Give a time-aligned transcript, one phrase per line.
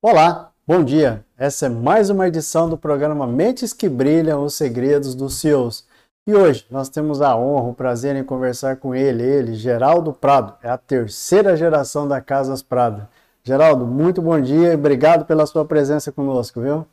[0.00, 1.26] Olá, bom dia.
[1.36, 5.88] Essa é mais uma edição do programa Mentes que Brilham, os segredos dos CEOs.
[6.24, 10.56] E hoje nós temos a honra, o prazer em conversar com ele, ele, Geraldo Prado,
[10.62, 13.08] é a terceira geração da Casas Prado.
[13.42, 16.86] Geraldo, muito bom dia e obrigado pela sua presença conosco, viu?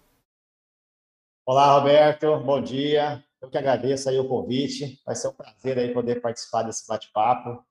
[1.46, 3.24] Olá, Roberto, bom dia.
[3.40, 5.00] Eu que agradeço aí o convite.
[5.06, 7.64] Vai ser um prazer aí poder participar desse bate-papo,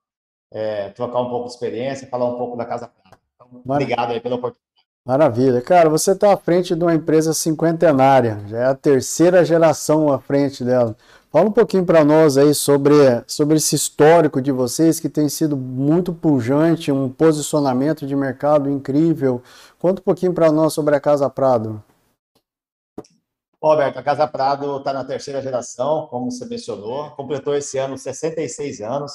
[0.53, 3.19] é, trocar um pouco de experiência, falar um pouco da Casa Prado.
[3.35, 4.64] Então, obrigado aí pela oportunidade.
[5.07, 5.61] Maravilha.
[5.61, 10.19] Cara, você está à frente de uma empresa cinquentenária, já é a terceira geração à
[10.19, 10.95] frente dela.
[11.31, 12.95] Fala um pouquinho para nós aí sobre,
[13.27, 19.43] sobre esse histórico de vocês que tem sido muito pujante, um posicionamento de mercado incrível.
[19.77, 21.83] Conta um pouquinho para nós sobre a Casa Prado.
[23.61, 28.81] Roberto, a Casa Prado está na terceira geração, como você mencionou, completou esse ano 66
[28.81, 29.11] anos.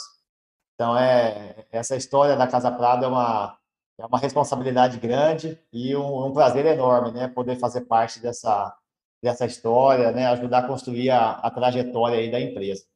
[0.75, 3.60] Então, é, essa história da Casa Prado é uma
[4.01, 8.75] é uma responsabilidade grande e um, um, prazer enorme, né, poder fazer parte dessa
[9.23, 12.87] dessa história, né, ajudar a construir a, a trajetória aí da empresa.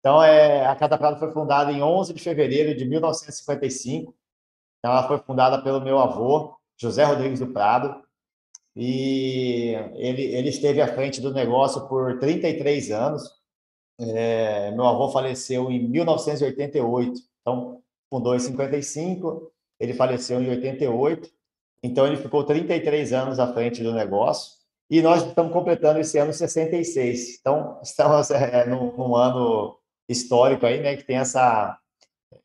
[0.00, 4.14] Então, é, a Casa Prado foi fundada em 11 de fevereiro de 1955.
[4.78, 8.02] Então, ela foi fundada pelo meu avô, José Rodrigues do Prado,
[8.74, 13.22] e ele, ele esteve à frente do negócio por 33 anos.
[14.00, 21.30] É, meu avô faleceu em 1988, então fundou em 55 ele faleceu em 88,
[21.82, 24.58] então ele ficou 33 anos à frente do negócio.
[24.90, 27.38] E nós estamos completando esse ano 66.
[27.40, 29.78] Então, estamos é, num, num ano
[30.08, 31.78] histórico aí, né, que tem essa,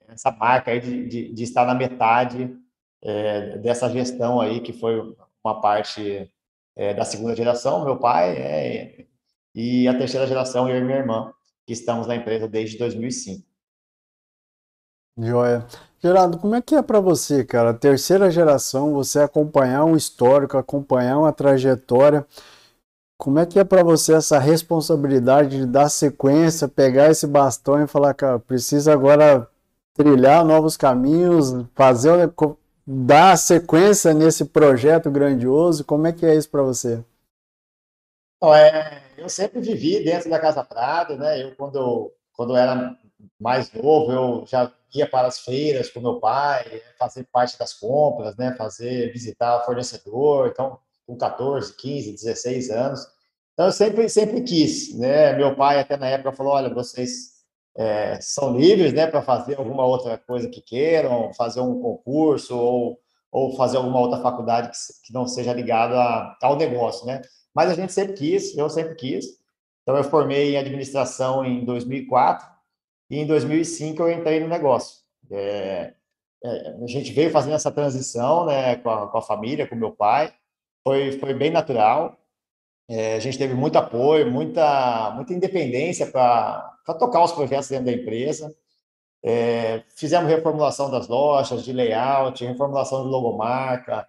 [0.07, 2.55] essa marca aí de, de, de estar na metade
[3.01, 6.29] é, dessa gestão aí, que foi uma parte
[6.75, 9.05] é, da segunda geração, meu pai, é,
[9.55, 11.31] e a terceira geração, eu e minha irmã,
[11.65, 13.45] que estamos na empresa desde 2005.
[15.17, 15.67] Joia.
[16.03, 17.73] Gerardo, como é que é para você, cara?
[17.73, 22.27] Terceira geração, você acompanhar um histórico, acompanhar uma trajetória.
[23.17, 27.87] Como é que é para você essa responsabilidade de dar sequência, pegar esse bastão e
[27.87, 29.47] falar, cara, precisa agora
[29.93, 32.33] trilhar novos caminhos, fazer
[32.85, 35.85] dar sequência nesse projeto grandioso?
[35.85, 37.01] Como é que é isso para você?
[38.43, 41.41] É, eu sempre vivi dentro da Casa Prado, né?
[41.41, 42.93] Eu quando quando era
[43.39, 48.35] mais novo, eu já ia para as feiras com meu pai, fazer parte das compras,
[48.37, 53.01] né, fazer, visitar fornecedor, então, com 14, 15, 16 anos.
[53.53, 57.33] Então, eu sempre, sempre quis, né, meu pai até na época falou, olha, vocês
[57.75, 62.99] é, são livres, né, para fazer alguma outra coisa que queiram, fazer um concurso ou,
[63.31, 67.21] ou fazer alguma outra faculdade que, que não seja ligada ao negócio, né,
[67.53, 69.25] mas a gente sempre quis, eu sempre quis,
[69.81, 72.52] então eu formei em administração em 2004,
[73.09, 75.03] e em 2005 eu entrei no negócio.
[75.31, 75.93] É,
[76.43, 79.91] é, a gente veio fazendo essa transição né, com, a, com a família, com meu
[79.91, 80.33] pai,
[80.83, 82.17] foi, foi bem natural.
[82.89, 87.93] É, a gente teve muito apoio, muita, muita independência para tocar os projetos dentro da
[87.93, 88.53] empresa.
[89.23, 94.05] É, fizemos reformulação das lojas, de layout, reformulação de logomarca,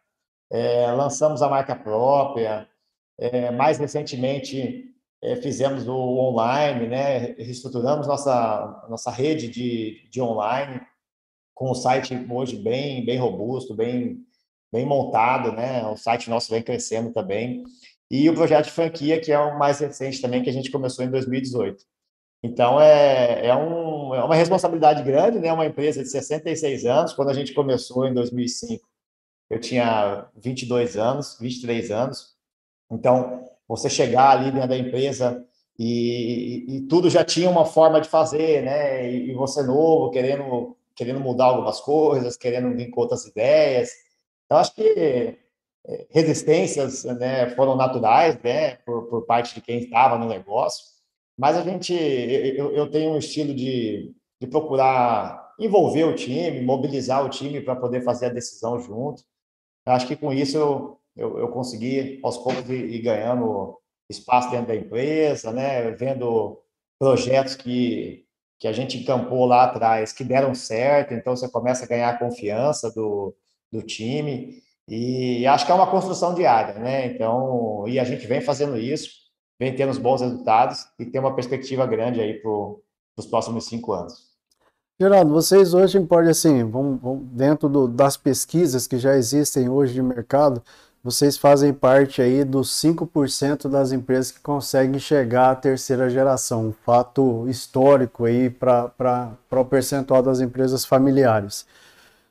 [0.51, 2.69] é, lançamos a marca própria.
[3.17, 4.93] É, mais recentemente,
[5.25, 10.83] é, fizemos o online, né, reestruturamos nossa, nossa rede de, de online,
[11.55, 14.19] com o site hoje bem, bem robusto, bem,
[14.71, 17.65] bem montado, né, o site nosso vem crescendo também,
[18.11, 21.03] e o projeto de franquia, que é o mais recente também, que a gente começou
[21.03, 21.83] em 2018.
[22.43, 27.31] Então, é, é, um, é uma responsabilidade grande, né, uma empresa de 66 anos, quando
[27.31, 28.87] a gente começou em 2005,
[29.49, 32.35] eu tinha 22 anos, 23 anos,
[32.91, 35.45] então, você chegar ali dentro da empresa
[35.79, 39.11] e, e, e, tudo já tinha uma forma de fazer, né?
[39.11, 43.91] E, e, você novo, querendo, querendo mudar algumas coisas, querendo vir com outras ideias.
[44.47, 45.39] Então, acho que
[45.87, 50.85] é, resistências né, foram naturais, né, por, por parte de quem estava no negócio,
[51.37, 57.25] mas a gente, eu, eu tenho um estilo de, de procurar envolver o time, mobilizar
[57.25, 59.23] o time para poder fazer a decisão junto.
[59.87, 63.79] Eu acho que com isso eu, eu, eu consegui, aos poucos, ir, ir, ganhando
[64.09, 66.61] espaço dentro da empresa, né, vendo
[66.99, 68.25] projetos que,
[68.59, 72.19] que a gente encampou lá atrás que deram certo, então você começa a ganhar a
[72.19, 73.35] confiança do,
[73.73, 74.63] do time.
[74.89, 77.07] E acho que é uma construção diária, né?
[77.07, 79.09] Então, e a gente vem fazendo isso,
[79.59, 82.51] vem tendo os bons resultados e tem uma perspectiva grande aí para
[83.17, 84.35] os próximos cinco anos.
[85.01, 89.95] Geraldo, vocês hoje podem, assim, vão, vão dentro do, das pesquisas que já existem hoje
[89.95, 90.63] de mercado,
[91.05, 96.73] vocês fazem parte aí dos 5% das empresas que conseguem chegar à terceira geração, um
[96.73, 101.67] fato histórico aí para o percentual das empresas familiares.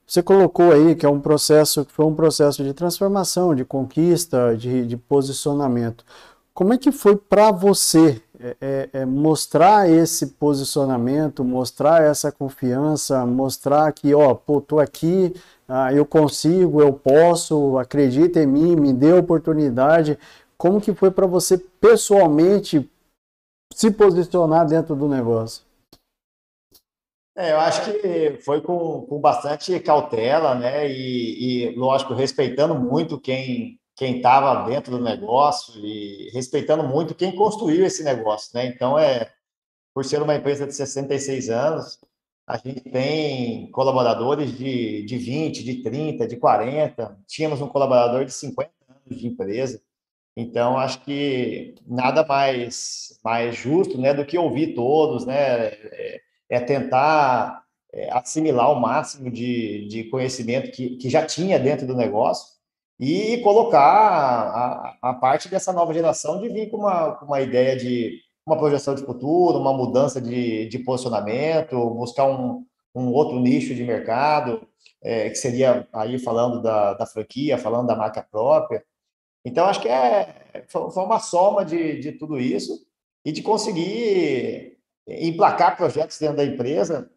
[0.08, 4.58] Você colocou aí que é um processo, que foi um processo de transformação, de conquista,
[4.58, 6.04] de, de posicionamento.
[6.52, 13.26] Como é que foi para você é, é, é, mostrar esse posicionamento, mostrar essa confiança,
[13.26, 15.34] mostrar que, ó, pô, tô aqui,
[15.76, 20.20] ah, eu consigo, eu posso, acredita em mim, me dê oportunidade.
[20.56, 22.88] Como que foi para você pessoalmente
[23.74, 25.64] se posicionar dentro do negócio?
[27.36, 30.88] É, eu acho que foi com, com bastante cautela, né?
[30.88, 37.36] E, e, lógico, respeitando muito quem quem estava dentro do negócio e respeitando muito quem
[37.36, 38.68] construiu esse negócio, né?
[38.68, 39.32] Então, é
[39.92, 42.00] por ser uma empresa de 66 anos,
[42.46, 47.18] a gente tem colaboradores de, de 20, de 30, de 40.
[47.28, 49.82] Tínhamos um colaborador de 50 anos de empresa.
[50.36, 55.68] Então, acho que nada mais, mais justo né, do que ouvir todos, né?
[55.68, 57.64] É, é tentar
[57.94, 62.54] é, assimilar o máximo de, de conhecimento que, que já tinha dentro do negócio
[63.00, 67.76] e colocar a, a parte dessa nova geração de vir com uma, com uma ideia
[67.76, 73.74] de uma projeção de futuro, uma mudança de, de posicionamento, buscar um, um outro nicho
[73.74, 74.68] de mercado,
[75.02, 78.84] é, que seria aí falando da, da franquia, falando da marca própria.
[79.46, 82.86] Então, acho que é, foi uma soma de, de tudo isso
[83.26, 87.10] e de conseguir emplacar projetos dentro da empresa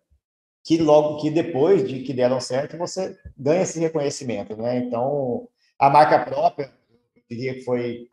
[0.65, 4.79] que logo que depois de que deram certo você ganha esse reconhecimento, né?
[4.79, 6.73] Então a marca própria,
[7.15, 8.09] eu diria que foi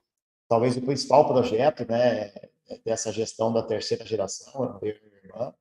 [0.48, 2.32] talvez o principal projeto, né,
[2.86, 5.54] dessa gestão da terceira geração, eu e minha irmã,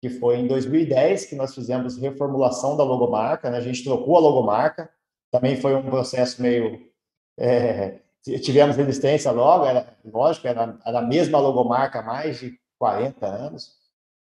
[0.00, 3.58] que foi em 2010 que nós fizemos reformulação da logomarca, né?
[3.58, 4.90] A gente trocou a logomarca,
[5.30, 6.90] também foi um processo meio
[7.38, 13.26] é, tivemos resistência logo, era lógico, era, era a mesma logomarca há mais de 40
[13.26, 13.78] anos,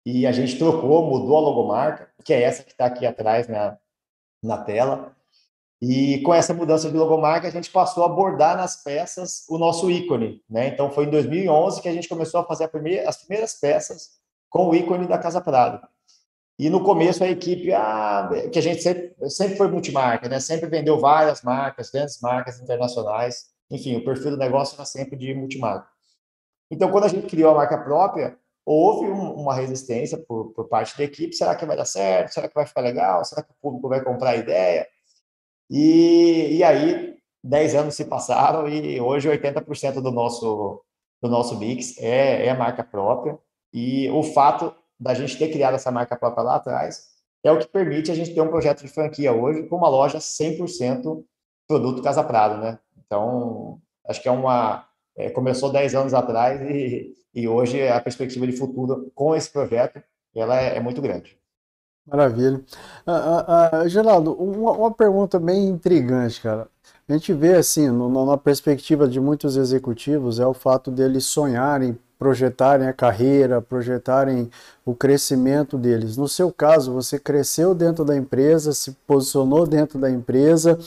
[0.04, 3.78] e a gente trocou, mudou a logomarca, que é essa que está aqui atrás na,
[4.42, 5.16] na tela,
[5.86, 9.90] e com essa mudança de logomarca, a gente passou a abordar nas peças o nosso
[9.90, 10.68] ícone, né?
[10.68, 14.12] Então foi em 2011 que a gente começou a fazer a primeira, as primeiras peças
[14.48, 15.86] com o ícone da Casa Prado.
[16.58, 20.40] E no começo a equipe, ah, que a gente sempre, sempre foi multimarca, né?
[20.40, 23.50] Sempre vendeu várias marcas, grandes marcas internacionais.
[23.70, 25.86] Enfim, o perfil do negócio era sempre de multimarca.
[26.70, 30.96] Então, quando a gente criou a marca própria, houve um, uma resistência por, por, parte
[30.96, 31.34] da equipe.
[31.34, 32.32] Será que vai dar certo?
[32.32, 33.22] Será que vai ficar legal?
[33.22, 34.88] Será que o público vai comprar a ideia?
[35.70, 40.82] E, e aí, 10 anos se passaram e hoje 80% do nosso,
[41.22, 43.38] do nosso mix é, é a marca própria.
[43.72, 47.12] E o fato da gente ter criado essa marca própria lá atrás
[47.44, 50.18] é o que permite a gente ter um projeto de franquia hoje com uma loja
[50.18, 51.22] 100%
[51.68, 52.78] produto Casa Prado, né?
[53.04, 54.88] Então, acho que é uma...
[55.16, 60.02] É, começou 10 anos atrás e, e hoje a perspectiva de futuro com esse projeto
[60.34, 61.38] ela é, é muito grande.
[62.06, 62.60] Maravilha.
[63.06, 66.68] Ah, ah, ah, Geraldo, uma, uma, pergunta bem intrigante, cara.
[67.08, 71.98] A gente vê assim, no, na perspectiva de muitos executivos, é o fato deles sonharem,
[72.18, 74.50] projetarem a carreira, projetarem
[74.84, 76.16] o crescimento deles.
[76.16, 80.78] No seu caso, você cresceu dentro da empresa, se posicionou dentro da empresa,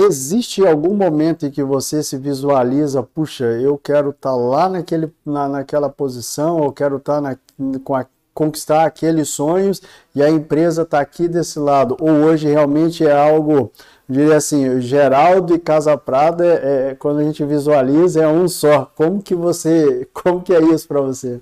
[0.00, 5.12] Existe algum momento em que você se visualiza, puxa, eu quero estar tá lá naquele,
[5.26, 7.36] na, naquela posição, eu quero estar tá na,
[7.80, 8.06] com a,
[8.38, 9.82] conquistar aqueles sonhos
[10.14, 11.96] e a empresa está aqui desse lado?
[12.00, 13.72] Ou hoje realmente é algo,
[14.08, 18.84] diria assim, Geraldo e Casa Prada, é, é, quando a gente visualiza, é um só.
[18.94, 21.40] Como que você, como que é isso para você?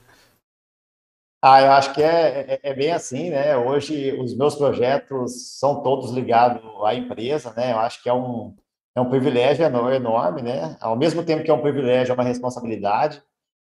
[1.44, 3.54] Ah, eu acho que é, é, é, bem assim, né?
[3.56, 7.72] Hoje os meus projetos são todos ligados à empresa, né?
[7.72, 8.56] Eu acho que é um,
[8.96, 10.76] é um privilégio enorme, né?
[10.80, 13.22] Ao mesmo tempo que é um privilégio, é uma responsabilidade.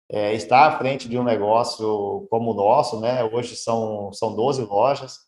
[0.09, 3.23] É, estar à frente de um negócio como o nosso, né?
[3.25, 5.19] Hoje são, são 12 lojas.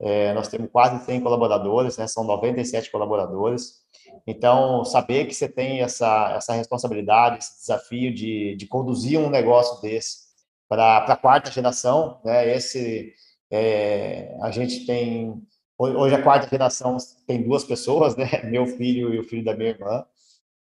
[0.00, 3.80] é, nós temos quase 100 colaboradores, né, são 97 colaboradores.
[4.26, 9.80] Então, saber que você tem essa, essa responsabilidade, esse desafio de, de conduzir um negócio
[9.82, 10.30] desse
[10.68, 13.12] para a quarta geração, né, esse,
[13.50, 15.42] é, a gente tem,
[15.78, 16.96] hoje a quarta geração
[17.26, 20.04] tem duas pessoas, né, meu filho e o filho da minha irmã.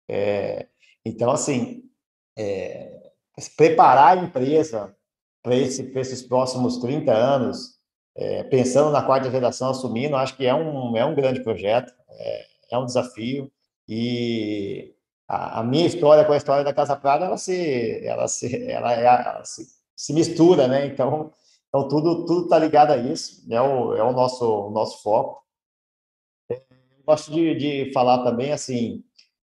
[0.10, 0.68] É,
[1.06, 1.84] então, assim,
[2.38, 3.07] é,
[3.56, 4.96] preparar a empresa
[5.44, 7.78] para esse, esses próximos 30 anos,
[8.16, 12.46] é, pensando na quarta geração assumindo, acho que é um, é um grande projeto, é,
[12.72, 13.52] é um desafio,
[13.88, 14.96] e
[15.28, 18.94] a, a, minha história com a história da Casa Prada, ela se, ela se, ela,
[18.94, 20.88] é, ela se, se, mistura, né?
[20.88, 21.32] Então,
[21.70, 25.44] então tudo tudo está ligado a isso, é o, é o nosso, nosso foco.
[26.50, 26.60] Eu
[27.06, 29.04] gosto de, de falar também, assim,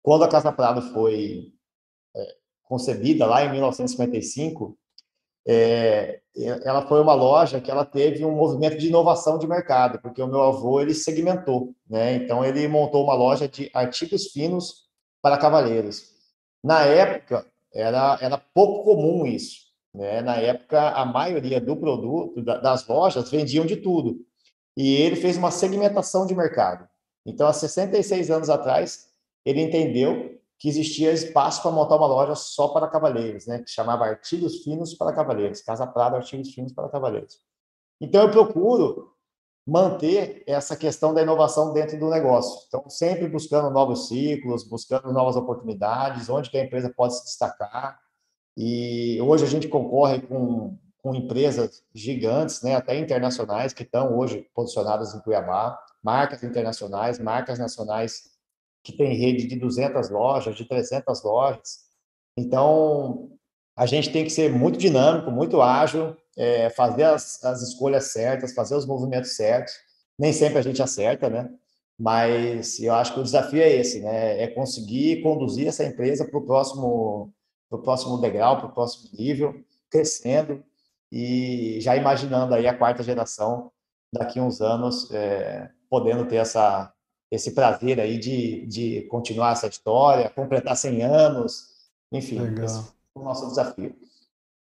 [0.02, 1.52] quando a Casa Prado foi
[2.14, 2.36] é,
[2.68, 4.76] concebida lá em 1955,
[5.46, 6.20] é,
[6.64, 10.26] ela foi uma loja que ela teve um movimento de inovação de mercado, porque o
[10.26, 12.14] meu avô ele segmentou, né?
[12.16, 14.88] Então ele montou uma loja de artigos finos
[15.22, 16.12] para cavaleiros.
[16.62, 20.20] Na época era era pouco comum isso, né?
[20.20, 24.18] Na época a maioria do produto das lojas vendiam de tudo.
[24.76, 26.86] E ele fez uma segmentação de mercado.
[27.24, 29.08] Então há 66 anos atrás
[29.44, 33.60] ele entendeu que existia espaço para montar uma loja só para cavaleiros, né?
[33.60, 37.38] Que chamava Artigos Finos para Cavaleiros, Casa Prada Artigos Finos para Cavaleiros.
[38.00, 39.12] Então eu procuro
[39.64, 42.64] manter essa questão da inovação dentro do negócio.
[42.66, 48.00] Então sempre buscando novos ciclos, buscando novas oportunidades, onde que a empresa pode se destacar.
[48.56, 54.44] E hoje a gente concorre com, com empresas gigantes, né, até internacionais, que estão hoje
[54.52, 58.37] posicionadas em Cuiabá, marcas internacionais, marcas nacionais
[58.92, 61.80] que tem rede de 200 lojas, de 300 lojas.
[62.36, 63.30] Então,
[63.76, 68.54] a gente tem que ser muito dinâmico, muito ágil, é, fazer as, as escolhas certas,
[68.54, 69.74] fazer os movimentos certos.
[70.18, 71.50] Nem sempre a gente acerta, né?
[71.98, 74.42] Mas eu acho que o desafio é esse, né?
[74.42, 77.32] É conseguir conduzir essa empresa para o próximo,
[77.68, 79.54] pro próximo degrau, para o próximo nível,
[79.90, 80.62] crescendo
[81.10, 83.70] e já imaginando aí a quarta geração
[84.12, 86.92] daqui a uns anos, é, podendo ter essa,
[87.30, 91.68] esse prazer aí de, de continuar essa história, completar 100 anos,
[92.10, 92.64] enfim, legal.
[92.64, 92.82] esse é
[93.14, 93.94] o nosso desafio.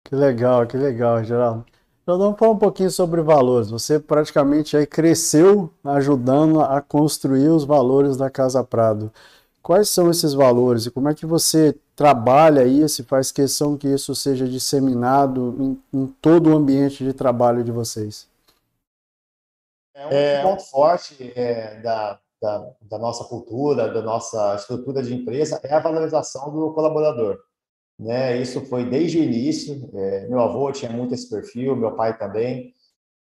[0.05, 1.65] Que legal, que legal, Geraldo.
[2.03, 3.69] Então vamos falar um pouquinho sobre valores.
[3.69, 9.13] Você praticamente aí cresceu ajudando a construir os valores da Casa Prado.
[9.61, 13.89] Quais são esses valores e como é que você trabalha isso e faz questão que
[13.89, 15.57] isso seja disseminado
[15.93, 18.29] em, em todo o ambiente de trabalho de vocês?
[19.93, 25.13] É um é, ponto forte é, da, da, da, nossa cultura, da nossa estrutura de
[25.13, 27.41] empresa, é a valorização do colaborador.
[27.99, 28.41] Né?
[28.41, 29.91] Isso foi desde o início.
[29.93, 32.73] É, meu avô tinha muito esse perfil, meu pai também,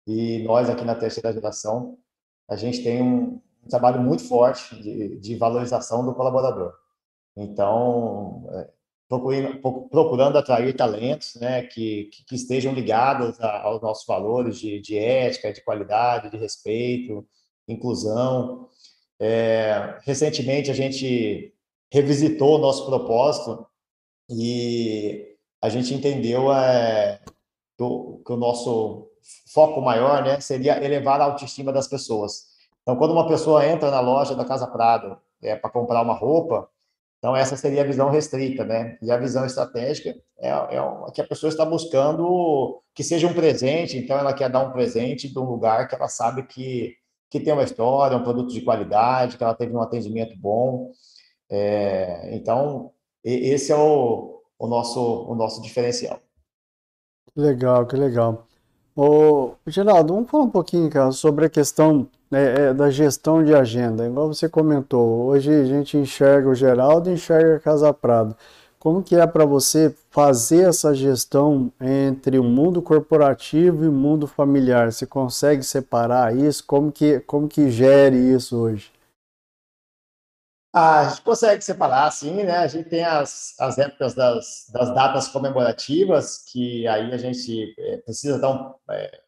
[0.06, 1.98] e nós aqui na terceira geração,
[2.48, 6.72] a gente tem um, um trabalho muito forte de, de, valorização do colaborador.
[7.36, 8.70] Então, é,
[9.10, 14.96] procurando, procurando atrair talentos né, que, que, estejam ligados a, aos nossos valores de, de
[14.96, 17.26] ética, de qualidade, de respeito,
[17.68, 18.70] inclusão.
[19.20, 21.54] É, recentemente a gente
[21.92, 23.66] revisitou o nosso propósito
[24.30, 27.22] e a gente entendeu é,
[27.78, 29.10] do, que o nosso
[29.54, 32.56] foco maior né, seria elevar a autoestima das pessoas.
[32.82, 36.70] Então, quando uma pessoa entra na loja da Casa Prado é, para comprar uma roupa,
[37.18, 39.00] então essa seria a visão restrita, né?
[39.02, 43.98] E a visão estratégica é, é que a pessoa está buscando que seja um presente,
[43.98, 46.96] então ela quer dar um presente de um lugar que ela sabe que
[47.30, 50.92] que tem uma história, um produto de qualidade, que ela teve um atendimento bom.
[51.50, 52.92] É, então,
[53.24, 56.20] esse é o, o, nosso, o nosso diferencial.
[57.36, 58.48] Legal, que legal.
[58.96, 63.54] Ô, Geraldo, vamos falar um pouquinho, cara, sobre a questão né, é, da gestão de
[63.54, 64.06] agenda.
[64.06, 68.36] Igual você comentou, hoje a gente enxerga o Geraldo e enxerga a Casa Prado.
[68.86, 74.28] Como que é para você fazer essa gestão entre o mundo corporativo e o mundo
[74.28, 74.92] familiar?
[74.92, 76.64] Você consegue separar isso?
[76.68, 78.94] Como que, como que gere isso hoje?
[80.72, 82.58] Ah, a gente consegue separar, sim, né?
[82.58, 87.98] A gente tem as, as épocas das, das datas comemorativas, que aí a gente é,
[87.98, 89.22] precisa dar um, é,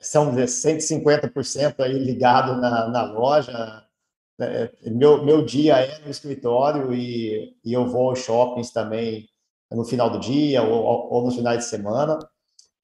[0.00, 3.84] são 150% aí ligado na, na loja,
[4.86, 9.28] meu, meu dia é no escritório e, e eu vou aos shoppings também
[9.70, 12.18] no final do dia ou, ou nos finais de semana,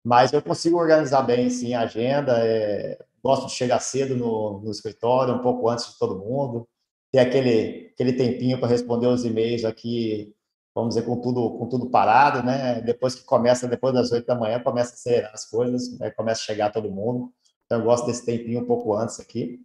[0.05, 4.71] mas eu consigo organizar bem, sim, a agenda, é, gosto de chegar cedo no, no
[4.71, 6.69] escritório, um pouco antes de todo mundo,
[7.13, 10.35] ter aquele, aquele tempinho para responder os e-mails aqui,
[10.75, 12.81] vamos dizer, com tudo, com tudo parado, né?
[12.83, 16.11] Depois que começa, depois das oito da manhã, começa a acelerar as coisas, né?
[16.11, 17.33] começa a chegar todo mundo.
[17.67, 19.61] Então, eu gosto desse tempinho um pouco antes aqui.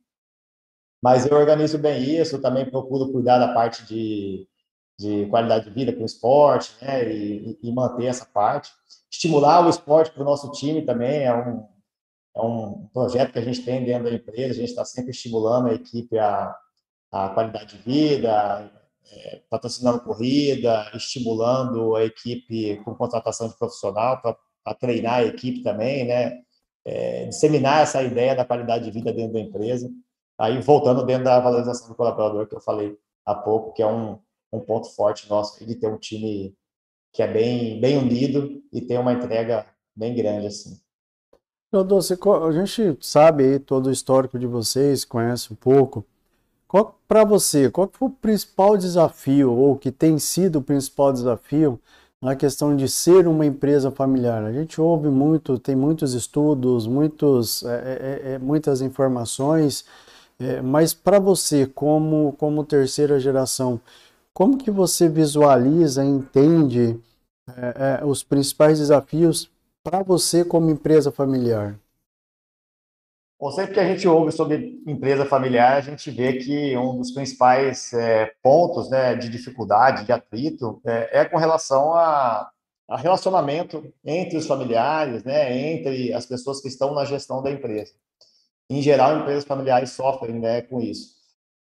[1.03, 4.47] Mas eu organizo bem isso, também procuro cuidar da parte de,
[4.97, 7.13] de qualidade de vida com o esporte, né?
[7.13, 8.71] E, e manter essa parte.
[9.11, 11.67] Estimular o esporte para o nosso time também é um,
[12.37, 15.67] é um projeto que a gente tem dentro da empresa, a gente está sempre estimulando
[15.67, 16.55] a equipe a,
[17.11, 18.71] a qualidade de vida,
[19.11, 26.05] é, patrocinando corrida, estimulando a equipe com contratação de profissional para treinar a equipe também,
[26.05, 26.39] né?
[26.85, 29.91] É, disseminar essa ideia da qualidade de vida dentro da empresa.
[30.37, 34.19] Aí, voltando dentro da valorização do colaborador, que eu falei há pouco, que é um,
[34.51, 36.55] um ponto forte nosso, de ter um time
[37.11, 40.81] que é bem, bem unido e tem uma entrega bem grande, assim.
[41.71, 46.05] Doce, a gente sabe aí todo o histórico de vocês, conhece um pouco.
[47.07, 51.79] Para você, qual foi o principal desafio, ou que tem sido o principal desafio
[52.19, 54.43] na questão de ser uma empresa familiar?
[54.43, 59.85] A gente ouve muito, tem muitos estudos, muitos, é, é, é, muitas informações,
[60.43, 63.79] é, mas para você, como, como terceira geração,
[64.33, 66.99] como que você visualiza, entende
[67.55, 69.49] é, é, os principais desafios
[69.83, 71.79] para você como empresa familiar?
[73.39, 77.11] Bom, sempre que a gente ouve sobre empresa familiar, a gente vê que um dos
[77.11, 82.49] principais é, pontos né, de dificuldade, de atrito, é, é com relação a,
[82.89, 87.93] a, relacionamento entre os familiares, né, entre as pessoas que estão na gestão da empresa.
[88.73, 91.13] Em geral, empresas familiares sofrem né, com isso.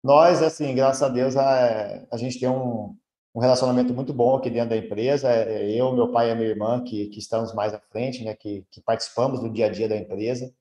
[0.02, 2.96] Nós, assim, graças a Deus, a, a gente tem um,
[3.32, 5.30] um relacionamento muito bom aqui dentro da empresa.
[5.30, 8.66] É, eu, meu pai e minha irmã, que, que estamos mais à frente, né, que,
[8.72, 10.52] que participamos do dia a dia da empresa.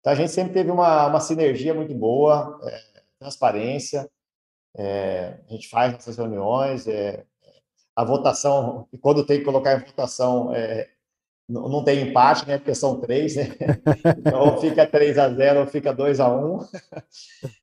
[0.00, 2.80] Então, a gente sempre teve uma, uma sinergia muito boa, é,
[3.20, 4.10] transparência,
[4.76, 7.24] é, a gente faz nossas reuniões, é,
[7.94, 10.90] a votação, quando tem que colocar em votação, é,
[11.48, 13.50] não, tem empate, né, porque são três, né?
[14.18, 16.58] Então, fica 3 a 0 ou fica 2 a 1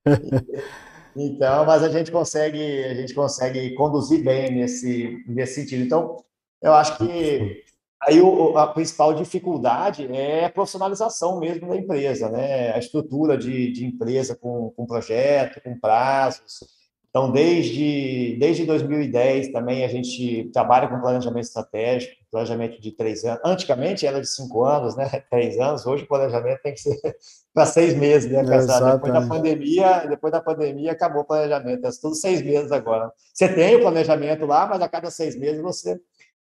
[1.16, 5.84] Então, mas a gente consegue, a gente consegue conduzir bem nesse, nesse sentido.
[5.84, 6.18] Então,
[6.62, 7.64] eu acho que
[8.04, 12.74] Aí o, a principal dificuldade é a profissionalização mesmo da empresa, né?
[12.74, 16.81] A estrutura de, de empresa com, com projeto, com prazos.
[17.12, 23.42] Então, desde, desde 2010 também a gente trabalha com planejamento estratégico, planejamento de três anos.
[23.44, 25.10] Antigamente era de cinco anos, né?
[25.30, 25.86] Três anos.
[25.86, 26.98] Hoje o planejamento tem que ser
[27.54, 28.40] para seis meses, né?
[28.40, 31.86] É, depois da pandemia, depois da pandemia acabou o planejamento.
[31.86, 33.12] É tudo seis meses agora.
[33.34, 36.00] Você tem o planejamento lá, mas a cada seis meses você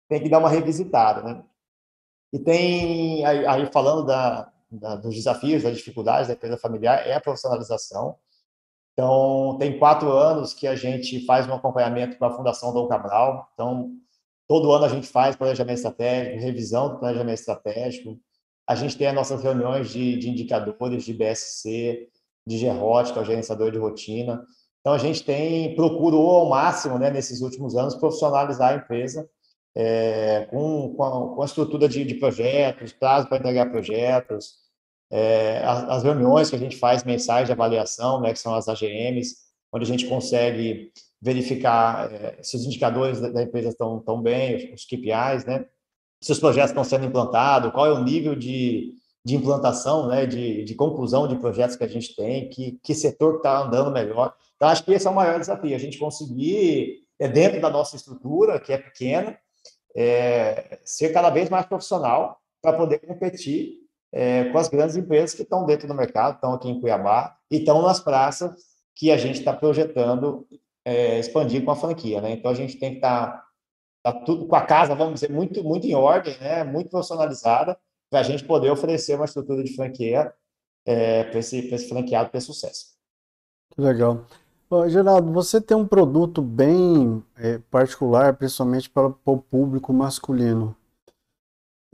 [0.07, 1.43] tem que dar uma revisitada, né?
[2.31, 7.15] E tem, aí, aí falando da, da, dos desafios, das dificuldades da empresa familiar, é
[7.15, 8.17] a profissionalização.
[8.99, 13.49] Então, tem quatro anos que a gente faz um acompanhamento com a Fundação Dom Cabral.
[13.55, 13.93] Então,
[14.49, 18.19] todo ano a gente faz planejamento estratégico, revisão do planejamento estratégico.
[18.67, 22.09] A gente tem as nossas reuniões de, de indicadores de BSC,
[22.45, 24.45] de GEROT, que é o gerenciador de rotina.
[24.81, 29.31] Então, a gente tem, procurou ao máximo, né, nesses últimos anos, profissionalizar a empresa
[29.77, 34.55] é, com, com, a, com, a, estrutura de, de projetos, prazo para entregar projetos,
[35.11, 39.37] é, as, reuniões que a gente faz mensais de avaliação, né, que são as AGMs,
[39.73, 44.85] onde a gente consegue verificar é, se os indicadores da, empresa estão tão bem, os
[44.85, 45.65] KPIs, né,
[46.23, 48.95] se os projetos estão sendo implantados, qual é o nível de,
[49.25, 53.37] de implantação, né, de, de conclusão de projetos que a gente tem, que, que setor
[53.37, 54.35] está andando melhor.
[54.57, 57.97] Então, acho que esse é o maior desafio, a gente conseguir, é, dentro da nossa
[57.97, 59.39] estrutura, que é pequena,
[59.97, 63.78] é, ser cada vez mais profissional para poder competir
[64.13, 67.59] é, com as grandes empresas que estão dentro do mercado, estão aqui em Cuiabá e
[67.59, 68.53] estão nas praças
[68.95, 70.47] que a gente está projetando
[70.85, 72.21] é, expandir com a franquia.
[72.21, 72.33] Né?
[72.33, 73.45] Então, a gente tem que estar
[74.03, 76.65] tá, tá tudo com a casa, vamos dizer, muito, muito em ordem, né?
[76.65, 77.79] muito profissionalizada,
[78.11, 80.33] para a gente poder oferecer uma estrutura de franquia
[80.87, 82.97] é, para esse, esse franqueado ter sucesso.
[83.77, 84.25] Legal.
[84.71, 90.77] Bom, Geraldo, você tem um produto bem é, particular, principalmente para, para, o público masculino.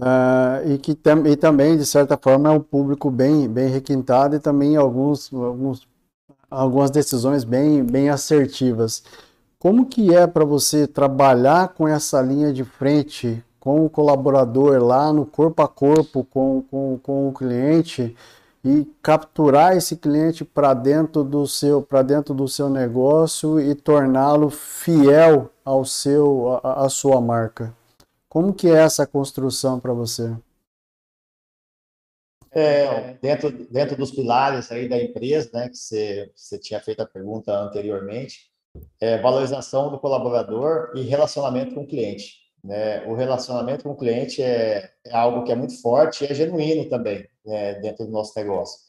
[0.01, 4.35] Uh, e que tam, e também, de certa forma, é um público bem, bem requintado
[4.35, 5.87] e também alguns, alguns,
[6.51, 9.05] algumas decisões bem, bem assertivas.
[9.59, 15.13] Como que é para você trabalhar com essa linha de frente, com o colaborador lá
[15.13, 18.15] no corpo a corpo com, com, com o cliente,
[18.65, 24.49] e capturar esse cliente para dentro do seu para dentro do seu negócio e torná-lo
[24.49, 27.75] fiel ao seu à sua marca.
[28.35, 30.37] Como que é essa construção para você?
[32.51, 37.07] É, dentro dentro dos pilares aí da empresa, né, que você, você tinha feito a
[37.07, 38.51] pergunta anteriormente,
[39.01, 42.41] é valorização do colaborador e relacionamento com o cliente.
[42.65, 43.07] Né?
[43.07, 46.89] O relacionamento com o cliente é, é algo que é muito forte e é genuíno
[46.89, 48.81] também né, dentro do nosso negócio.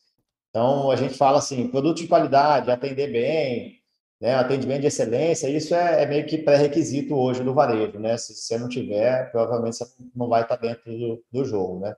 [0.50, 3.80] Então, a gente fala assim, produto de qualidade, atender bem,
[4.20, 8.18] né, atendimento de excelência, isso é, é meio que pré-requisito hoje do varejo, né?
[8.18, 11.96] Se você não tiver, provavelmente você não vai estar dentro do, do jogo, né?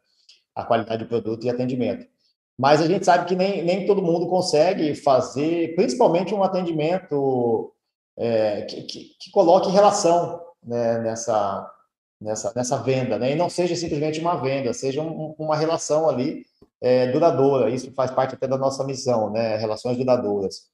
[0.56, 2.08] A qualidade do produto e atendimento.
[2.58, 7.72] Mas a gente sabe que nem, nem todo mundo consegue fazer, principalmente um atendimento
[8.18, 11.72] é, que, que, que, coloque relação né, nessa,
[12.20, 13.34] nessa, nessa venda, né?
[13.34, 16.46] E não seja simplesmente uma venda, seja um, uma relação ali
[16.82, 17.70] é, duradoura.
[17.70, 19.58] Isso faz parte até da nossa missão, né?
[19.58, 20.68] Relações duradouras.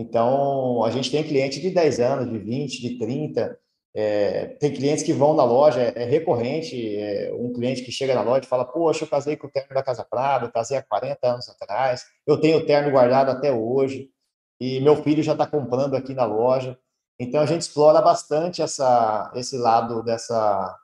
[0.00, 3.58] Então, a gente tem cliente de 10 anos, de 20, de 30.
[3.94, 8.22] É, tem clientes que vão na loja, é, recorrente, é, um cliente que chega na
[8.22, 10.82] loja e fala, poxa, eu casei com o terno da Casa Prada, eu casei há
[10.82, 14.08] 40 anos atrás, eu tenho o terno guardado até hoje,
[14.60, 16.78] e meu filho já está comprando aqui na loja.
[17.18, 20.76] Então, a gente explora bastante essa, esse lado dessa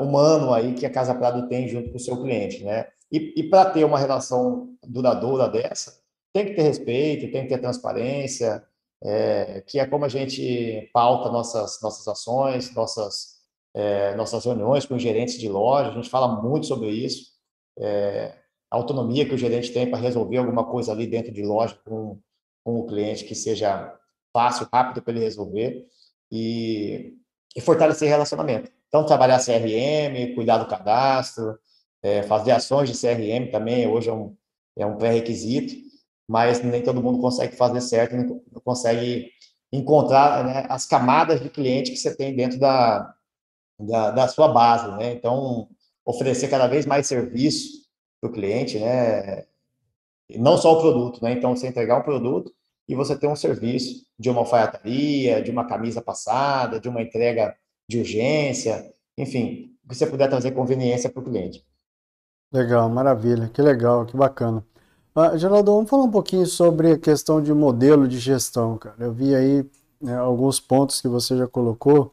[0.00, 2.86] humano aí que a Casa Prado tem junto com o seu cliente, né?
[3.12, 5.92] E, e para ter uma relação duradoura dessa,
[6.38, 8.62] tem que ter respeito, tem que ter transparência,
[9.02, 13.38] é, que é como a gente pauta nossas, nossas ações, nossas,
[13.74, 17.32] é, nossas reuniões com os gerentes de loja, a gente fala muito sobre isso,
[17.78, 18.34] é,
[18.70, 22.20] a autonomia que o gerente tem para resolver alguma coisa ali dentro de loja com,
[22.64, 23.94] com o cliente que seja
[24.32, 25.86] fácil, rápido para ele resolver
[26.30, 27.14] e,
[27.56, 28.70] e fortalecer relacionamento.
[28.88, 31.58] Então, trabalhar CRM, cuidar do cadastro,
[32.02, 34.36] é, fazer ações de CRM também, hoje é um,
[34.76, 35.87] é um pré-requisito
[36.28, 39.30] mas nem todo mundo consegue fazer certo, não consegue
[39.72, 43.14] encontrar né, as camadas de cliente que você tem dentro da,
[43.78, 45.12] da, da sua base, né?
[45.12, 45.68] Então,
[46.04, 47.86] oferecer cada vez mais serviço
[48.20, 49.44] para o cliente, né?
[50.28, 51.32] E não só o produto, né?
[51.32, 52.52] Então, você entregar um produto
[52.86, 57.56] e você ter um serviço de uma alfaiataria, de uma camisa passada, de uma entrega
[57.88, 61.64] de urgência, enfim, que você puder trazer conveniência para o cliente.
[62.52, 64.64] Legal, maravilha, que legal, que bacana.
[65.14, 68.94] Ah, Geraldo, vamos falar um pouquinho sobre a questão de modelo de gestão, cara.
[69.00, 69.66] Eu vi aí
[70.00, 72.12] né, alguns pontos que você já colocou,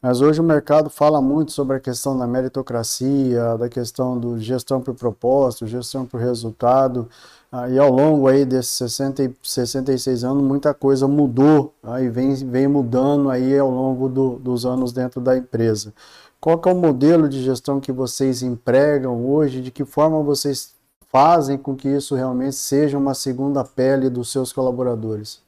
[0.00, 4.80] mas hoje o mercado fala muito sobre a questão da meritocracia, da questão do gestão
[4.80, 7.08] por propósito, gestão por resultado,
[7.50, 12.08] ah, e ao longo aí desses 60 e 66 anos muita coisa mudou ah, e
[12.08, 15.92] vem, vem mudando aí ao longo do, dos anos dentro da empresa.
[16.40, 19.62] Qual é o modelo de gestão que vocês empregam hoje?
[19.62, 20.74] De que forma vocês
[21.14, 25.40] fazem com que isso realmente seja uma segunda pele dos seus colaboradores?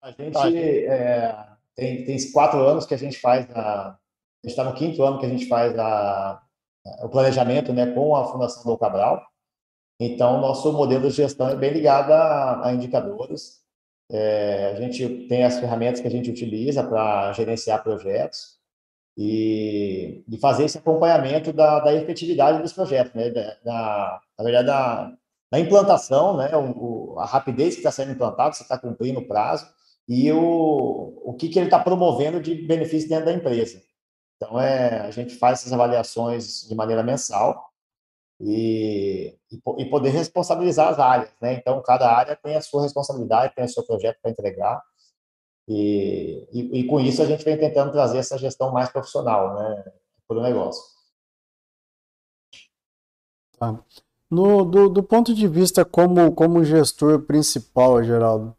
[0.00, 3.98] A gente é, tem, tem quatro anos que a gente faz, a, a
[4.44, 6.40] gente está no quinto ano que a gente faz a,
[6.86, 9.20] a, o planejamento né, com a Fundação Dom Cabral.
[9.98, 13.62] Então, nosso modelo de gestão é bem ligado a, a indicadores.
[14.08, 18.61] É, a gente tem as ferramentas que a gente utiliza para gerenciar projetos
[19.16, 23.30] e, e fazer esse acompanhamento da, da efetividade dos projetos, né?
[23.30, 25.12] Da, da, na verdade, da,
[25.50, 26.54] da implantação, né?
[26.56, 29.66] O, o, a rapidez que está sendo implantado, se está cumprindo o prazo,
[30.08, 33.82] e o, o que, que ele está promovendo de benefício dentro da empresa.
[34.36, 37.70] Então, é, a gente faz essas avaliações de maneira mensal
[38.40, 41.54] e, e, e poder responsabilizar as áreas, né?
[41.54, 44.82] Então, cada área tem a sua responsabilidade, tem o seu projeto para entregar,
[45.68, 49.84] e, e, e, com isso a gente vem tentando trazer essa gestão mais profissional né,
[50.26, 50.82] para o negócio.
[53.58, 53.78] Tá.
[54.28, 58.56] No, do, do, ponto de vista como, como gestor principal, Geraldo,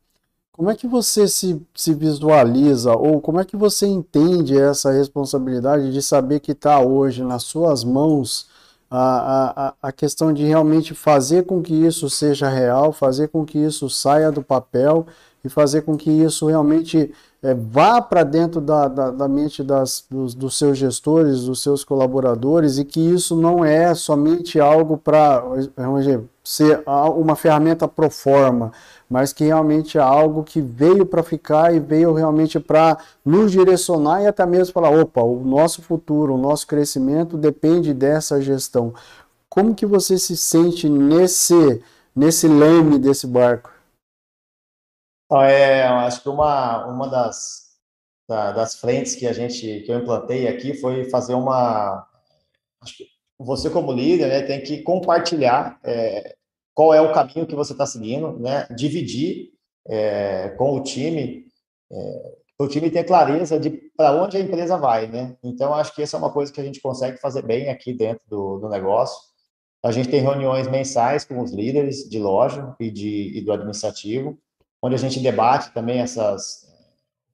[0.52, 5.92] como é que você se, se visualiza ou como é que você entende essa responsabilidade
[5.92, 8.48] de saber que está hoje nas suas mãos
[8.90, 13.58] a, a, a questão de realmente fazer com que isso seja real, fazer com que
[13.58, 15.08] isso saia do papel
[15.44, 20.06] e fazer com que isso realmente é, vá para dentro da, da, da mente das,
[20.10, 25.44] dos, dos, seus gestores, dos seus colaboradores e que isso não é somente algo para
[26.42, 28.72] ser uma ferramenta pro forma,
[29.10, 34.22] mas que realmente é algo que veio para ficar e veio realmente para nos direcionar
[34.22, 38.94] e até mesmo falar, opa, o nosso futuro, o nosso crescimento depende dessa gestão.
[39.50, 41.82] Como que você se sente nesse,
[42.16, 43.70] nesse leme desse barco?
[45.42, 47.64] É, acho que uma, uma das,
[48.28, 52.08] da, das frentes que a gente que eu implantei aqui foi fazer uma
[53.40, 56.36] você como líder né, tem que compartilhar é,
[56.74, 59.52] qual é o caminho que você está seguindo, né, dividir
[59.88, 61.46] é, com o time
[61.92, 65.36] é, o time ter clareza de para onde a empresa vai, né?
[65.44, 68.24] Então acho que essa é uma coisa que a gente consegue fazer bem aqui dentro
[68.28, 69.18] do, do negócio.
[69.84, 74.40] A gente tem reuniões mensais com os líderes de loja e, de, e do administrativo
[74.84, 76.70] onde a gente debate também essas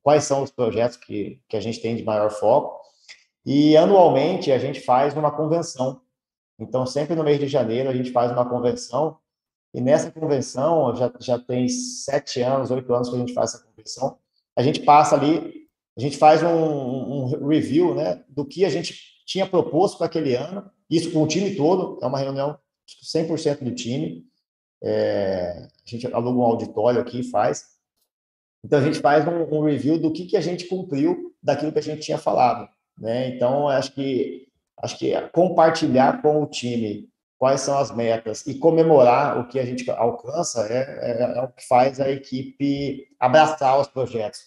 [0.04, 2.80] quais são os projetos que, que a gente tem de maior foco.
[3.44, 6.00] E anualmente a gente faz uma convenção.
[6.60, 9.18] Então, sempre no mês de janeiro, a gente faz uma convenção.
[9.74, 13.64] E nessa convenção, já, já tem sete anos, oito anos que a gente faz essa
[13.64, 14.18] convenção,
[14.56, 18.96] a gente passa ali, a gente faz um, um review né, do que a gente
[19.26, 22.58] tinha proposto para aquele ano, isso com o time todo, é uma reunião
[23.04, 24.29] 100% do time,
[24.82, 27.64] é, a gente aluga um auditório aqui e faz.
[28.64, 31.80] Então, a gente faz um, um, review do que, que a gente cumpriu daquilo que
[31.80, 32.68] a gente tinha falado.
[32.98, 33.30] Né?
[33.30, 34.48] Então, acho que,
[34.82, 39.66] acho que compartilhar com o time quais são as metas e comemorar o que a
[39.66, 44.42] gente alcança é, é, é, o que faz a equipe abraçar os projetos.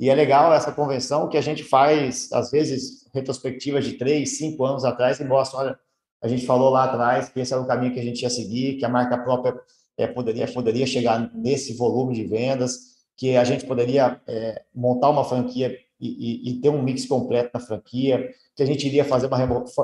[0.00, 4.64] E é legal essa convenção que a gente faz, às vezes, retrospectivas de três, cinco
[4.64, 5.78] anos atrás e mostra, olha,
[6.22, 8.76] a gente falou lá atrás que esse era o caminho que a gente ia seguir,
[8.76, 9.54] que a marca própria
[9.98, 15.24] é, poderia, poderia chegar nesse volume de vendas, que a gente poderia é, montar uma
[15.24, 19.26] franquia e, e, e, ter um mix completo na franquia, que a gente iria fazer
[19.26, 19.38] uma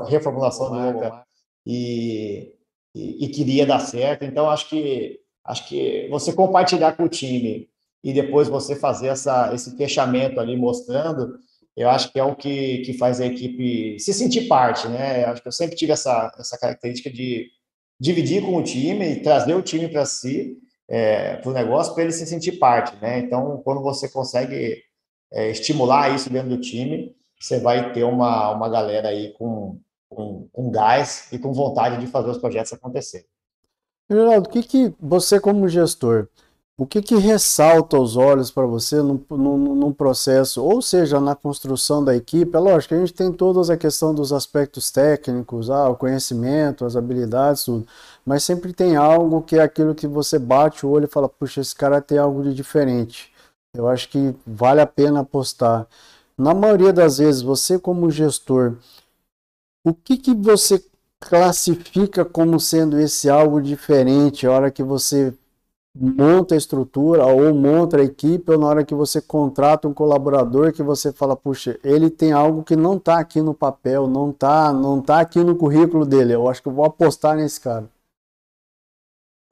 [0.08, 1.24] reformulação da marca
[1.64, 2.54] e,
[2.94, 4.24] e, e queria dar certo.
[4.24, 7.68] Então, acho que, acho que você compartilhar com o time
[8.02, 11.38] e depois você fazer essa, esse fechamento ali mostrando
[11.78, 15.24] eu acho que é o que, que faz a equipe se sentir parte, né?
[15.24, 17.46] Eu acho que eu sempre tive essa, essa característica de
[18.00, 22.02] dividir com o time e trazer o time para si, é, para o negócio, para
[22.02, 23.20] ele se sentir parte, né?
[23.20, 24.82] Então, quando você consegue
[25.32, 30.48] é, estimular isso dentro do time, você vai ter uma, uma galera aí com, com,
[30.52, 33.26] com gás e com vontade de fazer os projetos acontecerem.
[34.10, 36.28] Geraldo, o que, que você, como gestor,
[36.80, 42.14] o que, que ressalta aos olhos para você num, processo, ou seja, na construção da
[42.14, 42.56] equipe?
[42.56, 46.94] É lógico, a gente tem toda a questão dos aspectos técnicos, ah, o conhecimento, as
[46.94, 47.84] habilidades, tudo,
[48.24, 51.60] mas sempre tem algo que é aquilo que você bate o olho e fala, puxa,
[51.60, 53.32] esse cara tem algo de diferente.
[53.74, 55.84] Eu acho que vale a pena apostar.
[56.38, 58.76] Na maioria das vezes, você como gestor,
[59.84, 60.80] o que, que você
[61.18, 65.34] classifica como sendo esse algo diferente a hora que você
[65.94, 70.72] monta a estrutura ou monta a equipe, ou na hora que você contrata um colaborador
[70.72, 74.72] que você fala, puxa, ele tem algo que não está aqui no papel, não está
[74.72, 77.90] não tá aqui no currículo dele, eu acho que eu vou apostar nesse cara.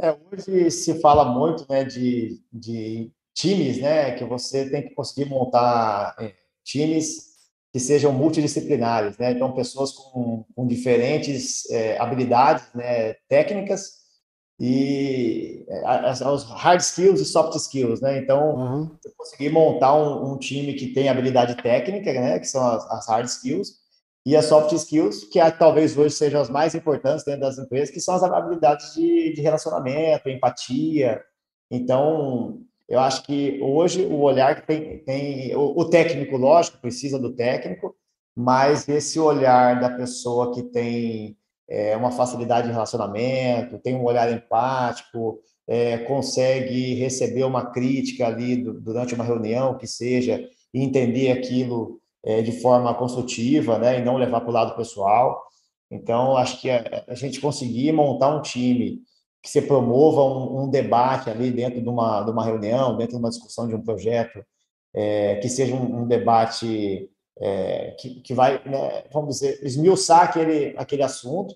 [0.01, 5.29] É, hoje se fala muito né, de, de times, né, que você tem que conseguir
[5.29, 7.35] montar é, times
[7.73, 14.06] que sejam multidisciplinares, né, então pessoas com, com diferentes é, habilidades né, técnicas,
[14.59, 15.67] e
[16.33, 18.19] os hard skills e soft skills, né?
[18.19, 18.91] Então, uhum.
[19.05, 22.39] eu consegui montar um, um, time que tem habilidade técnica, né?
[22.39, 23.75] Que são as, as, hard skills
[24.25, 27.91] e as soft skills, que é, talvez hoje sejam as mais importantes dentro das empresas,
[27.91, 31.23] que são as habilidades de, de relacionamento, empatia.
[31.71, 37.19] Então, eu acho que hoje o olhar que tem, tem o, o técnico, lógico, precisa
[37.19, 37.95] do técnico,
[38.35, 41.37] mas esse olhar da pessoa que tem
[41.69, 48.57] é, uma facilidade de relacionamento, tem um olhar empático, é, consegue receber uma crítica ali
[48.57, 54.05] do, durante uma reunião que seja e entender aquilo é, de forma construtiva, né, e
[54.05, 55.45] não levar para o lado pessoal.
[55.91, 59.01] Então, acho que a, a, gente conseguir montar um time
[59.43, 63.23] que se promova um, um, debate ali dentro de uma, de uma reunião, dentro de
[63.23, 64.45] uma discussão de um projeto,
[64.93, 70.75] é, que seja um, um debate é, que, que vai, né, vamos dizer, esmiuçar aquele,
[70.77, 71.55] aquele assunto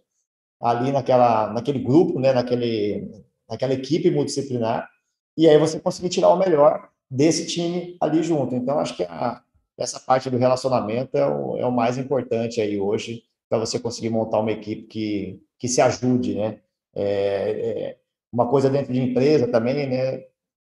[0.60, 4.88] ali naquela, naquele grupo, né, naquele, naquela equipe multidisciplinar,
[5.36, 8.54] e aí você conseguir tirar o melhor desse time ali junto.
[8.54, 9.42] Então, acho que a,
[9.78, 14.10] essa parte do relacionamento é o, é o mais importante aí hoje, para você conseguir
[14.10, 16.60] montar uma equipe que, que se ajude, né?
[16.94, 17.96] É, é,
[18.32, 20.24] uma coisa dentro de empresa também, né?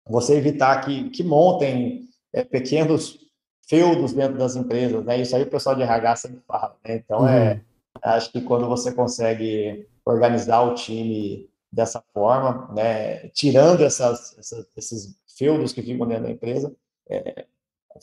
[0.08, 3.20] Você evitar que, que montem é, pequenos
[3.68, 5.18] feudos dentro das empresas, né?
[5.22, 6.96] Isso aí o pessoal de RH sempre fala, né?
[6.96, 7.60] Então, é, uhum.
[8.04, 13.30] é, acho que quando você consegue organizar o time dessa forma, né?
[13.30, 16.76] Tirando essas, essas esses feudos que ficam dentro da empresa,
[17.10, 17.46] é,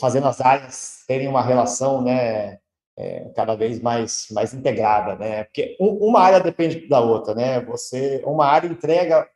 [0.00, 2.58] fazendo as áreas terem uma relação, né?
[2.96, 5.44] É, cada vez mais mais integrada, né?
[5.44, 7.60] Porque uma área depende da outra, né?
[7.60, 9.26] Você uma área entrega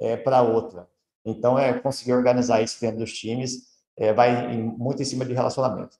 [0.00, 0.88] é, para outra.
[1.24, 5.32] Então é conseguir organizar isso dentro dos times é, vai em, muito em cima de
[5.32, 5.96] relacionamento.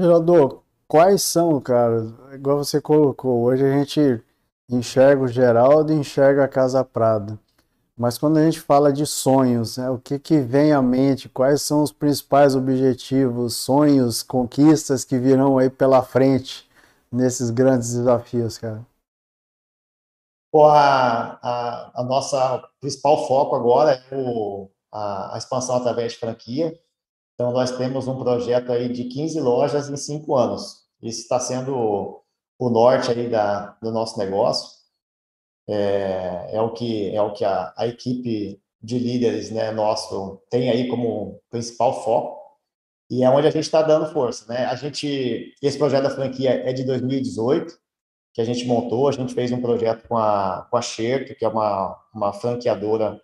[0.00, 4.22] Geraldo, quais são, cara, igual você colocou, hoje a gente
[4.70, 7.38] enxerga o Geraldo e enxerga a Casa Prada.
[8.00, 11.28] Mas quando a gente fala de sonhos, né, o que, que vem à mente?
[11.28, 16.66] Quais são os principais objetivos, sonhos, conquistas que virão aí pela frente
[17.12, 18.86] nesses grandes desafios, cara?
[20.50, 26.18] Pô, a, a, a nossa principal foco agora é o, a, a expansão através de
[26.18, 26.80] franquia.
[27.40, 30.84] Então, nós temos um projeto aí de 15 lojas em cinco anos.
[31.02, 32.22] Isso está sendo
[32.58, 34.78] o norte aí da, do nosso negócio.
[35.66, 40.68] é, é o que é o que a, a equipe de líderes, né, nosso tem
[40.70, 42.38] aí como principal foco
[43.10, 44.66] e é onde a gente está dando força, né?
[44.66, 47.74] A gente esse projeto da franquia é de 2018
[48.34, 51.44] que a gente montou, a gente fez um projeto com a com a Xerto, que
[51.44, 53.18] é uma uma franqueadora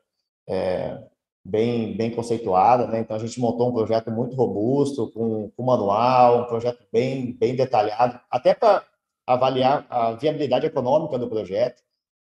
[0.48, 0.98] é,
[1.46, 3.00] bem bem conceituada, né?
[3.00, 7.56] Então a gente montou um projeto muito robusto com, com manual, um projeto bem bem
[7.56, 8.84] detalhado, até para
[9.26, 11.86] avaliar a viabilidade econômica do projeto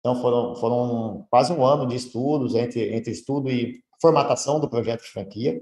[0.07, 5.03] então, foram, foram quase um ano de estudos, entre, entre estudo e formatação do projeto
[5.03, 5.61] de franquia.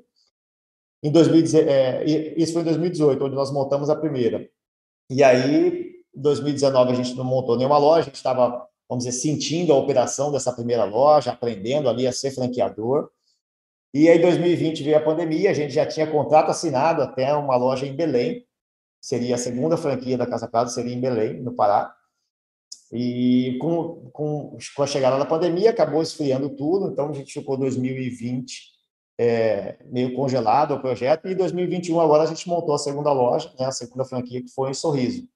[1.02, 2.04] Em 2010, é,
[2.36, 4.46] isso foi em 2018, onde nós montamos a primeira.
[5.08, 9.18] E aí, em 2019, a gente não montou nenhuma loja, a gente estava, vamos dizer,
[9.18, 13.08] sentindo a operação dessa primeira loja, aprendendo ali a ser franqueador.
[13.94, 17.54] E aí, em 2020, veio a pandemia, a gente já tinha contrato assinado até uma
[17.54, 18.44] loja em Belém,
[19.00, 21.94] seria a segunda franquia da Casa Prado, seria em Belém, no Pará.
[22.92, 27.56] E com, com, com a chegada da pandemia, acabou esfriando tudo, então a gente ficou
[27.56, 28.74] 2020
[29.16, 33.66] é, meio congelado o projeto, e 2021 agora a gente montou a segunda loja, né,
[33.66, 35.28] a segunda franquia, que foi em Sorriso.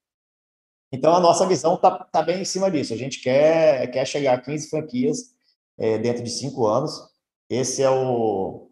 [0.91, 4.33] Então a nossa visão está tá bem em cima disso, a gente quer, quer chegar
[4.33, 5.33] a 15 franquias
[5.77, 7.08] é, dentro de cinco anos,
[7.49, 8.69] esse é o,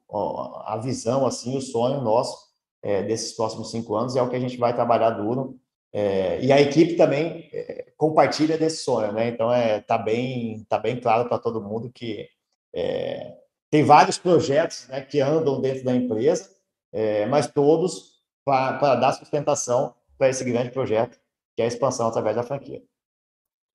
[0.65, 2.47] a visão, assim, o sonho nosso
[2.81, 5.59] é, desses próximos cinco anos, é o que a gente vai trabalhar duro
[5.93, 9.29] é, e a equipe também é, compartilha desse sonho, né?
[9.29, 12.27] Então é tá bem tá bem claro para todo mundo que
[12.73, 13.33] é,
[13.71, 16.49] tem vários projetos né, que andam dentro da empresa,
[16.91, 21.17] é, mas todos para dar sustentação para esse grande projeto
[21.55, 22.81] que é a expansão através da franquia.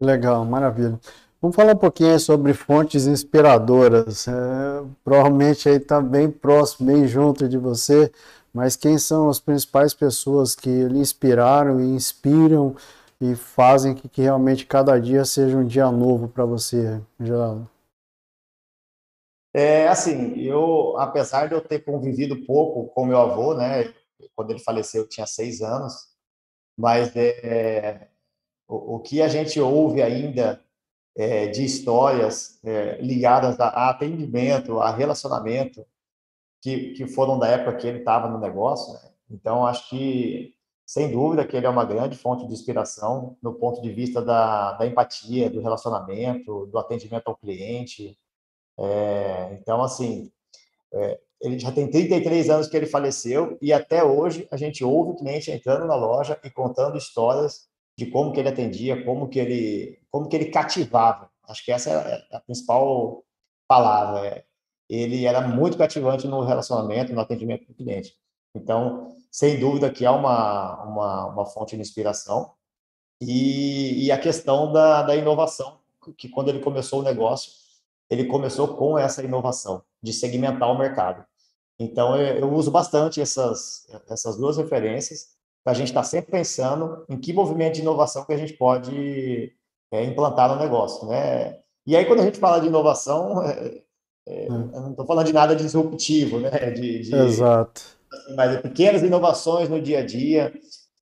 [0.00, 1.00] Legal, maravilha.
[1.42, 4.28] Vamos falar um pouquinho sobre fontes inspiradoras.
[4.28, 4.32] É,
[5.04, 8.10] provavelmente aí está bem próximo, bem junto de você
[8.52, 12.76] mas quem são as principais pessoas que lhe inspiraram e inspiram
[13.20, 17.70] e fazem que, que realmente cada dia seja um dia novo para você, Geraldo?
[19.54, 23.92] É assim, eu, apesar de eu ter convivido pouco com meu avô, né,
[24.34, 25.94] quando ele faleceu eu tinha seis anos,
[26.76, 28.08] mas é,
[28.66, 30.62] o, o, que a gente ouve ainda
[31.16, 35.84] é, de histórias é, ligadas a, atendimento, a relacionamento,
[36.60, 38.94] que, que foram da época que ele estava no negócio.
[38.94, 39.00] Né?
[39.30, 40.54] Então, acho que,
[40.86, 44.72] sem dúvida, que ele é uma grande fonte de inspiração no ponto de vista da,
[44.72, 48.18] da empatia, do relacionamento, do atendimento ao cliente.
[48.78, 50.30] É, então, assim,
[50.92, 55.10] é, ele já tem 33 anos que ele faleceu e até hoje a gente ouve
[55.10, 59.38] o cliente entrando na loja e contando histórias de como que ele atendia, como que
[59.38, 61.30] ele, como que ele cativava.
[61.48, 63.24] Acho que essa é a principal
[63.68, 64.26] palavra.
[64.26, 64.44] É,
[64.88, 68.16] ele era muito cativante no relacionamento, no atendimento do cliente.
[68.54, 72.52] Então, sem dúvida que é uma, uma, uma fonte de inspiração.
[73.20, 75.78] E, e a questão da, da inovação,
[76.16, 77.52] que quando ele começou o negócio,
[78.10, 81.24] ele começou com essa inovação, de segmentar o mercado.
[81.78, 86.30] Então, eu, eu uso bastante essas, essas duas referências para a gente estar tá sempre
[86.30, 89.52] pensando em que movimento de inovação que a gente pode
[89.92, 91.58] é, implantar no negócio, né?
[91.86, 93.82] E aí, quando a gente fala de inovação, é,
[94.26, 94.70] é, hum.
[94.72, 96.50] eu não estou falando de nada disruptivo, né?
[96.70, 97.82] De, de, Exato.
[98.12, 100.52] Assim, mas pequenas inovações no dia a dia,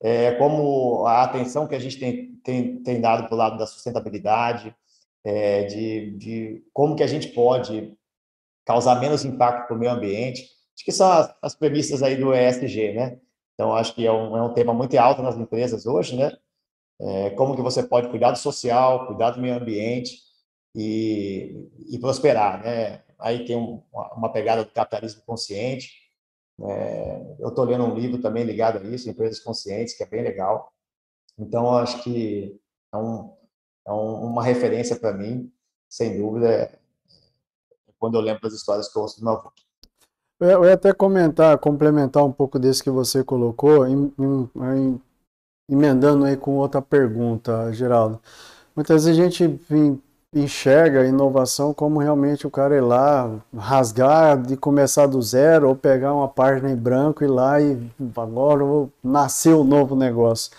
[0.02, 3.66] é, como a atenção que a gente tem, tem, tem dado para o lado da
[3.66, 4.74] sustentabilidade,
[5.24, 7.94] é, de, de como que a gente pode
[8.64, 10.42] causar menos impacto para o meio ambiente.
[10.74, 13.18] Acho que são as, as premissas aí do ESG, né?
[13.60, 16.34] Então, acho que é um, é um tema muito alto nas empresas hoje, né?
[16.98, 20.16] É, como que você pode cuidar do social, cuidar do meio ambiente
[20.74, 23.02] e, e prosperar, né?
[23.18, 23.82] aí tem um,
[24.16, 25.92] uma pegada do capitalismo consciente.
[26.58, 30.22] É, eu estou lendo um livro também ligado a isso, Empresas Conscientes, que é bem
[30.22, 30.72] legal.
[31.38, 32.58] Então, acho que
[32.94, 33.36] é, um,
[33.86, 35.52] é um, uma referência para mim,
[35.86, 36.78] sem dúvida, é,
[37.98, 39.52] quando eu lembro das histórias que eu ouço do avô.
[40.40, 45.00] Eu ia até comentar, complementar um pouco desse que você colocou, em, em, em,
[45.70, 48.18] emendando aí com outra pergunta, Geraldo.
[48.74, 49.60] Muitas vezes a gente
[50.34, 55.76] enxerga a inovação como realmente o cara ir lá, rasgar de começar do zero, ou
[55.76, 57.78] pegar uma página em branco e ir lá e
[58.16, 58.64] agora
[59.04, 60.52] nasceu um novo negócio.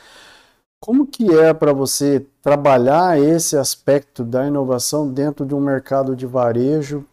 [0.80, 6.26] Como que é para você trabalhar esse aspecto da inovação dentro de um mercado de
[6.26, 7.06] varejo,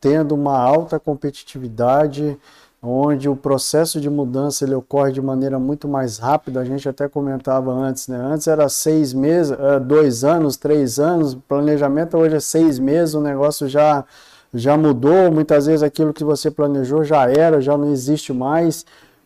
[0.00, 2.38] tendo uma alta competitividade,
[2.82, 6.60] onde o processo de mudança ele ocorre de maneira muito mais rápida.
[6.60, 8.18] A gente até comentava antes, né?
[8.18, 13.20] Antes era seis meses, é, dois anos, três anos, planejamento hoje é seis meses, o
[13.20, 14.04] negócio já
[14.52, 15.32] já mudou.
[15.32, 18.84] Muitas vezes aquilo que você planejou já era, já não existe mais.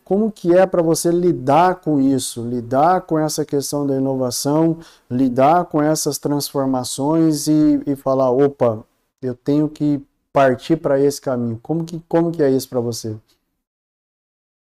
[0.09, 4.77] como que é para você lidar com isso, lidar com essa questão da inovação,
[5.09, 8.83] lidar com essas transformações e, e falar, opa,
[9.21, 10.01] eu tenho que
[10.33, 11.59] partir para esse caminho.
[11.61, 13.17] Como que, como que é isso para você?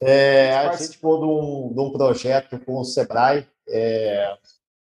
[0.02, 4.38] É, a gente foi de um, de um projeto com o Sebrae é,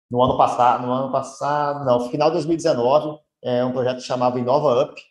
[0.09, 4.39] no ano passado, no ano passado, não, final de 2019, é um projeto que chamava
[4.39, 5.01] Inova Up.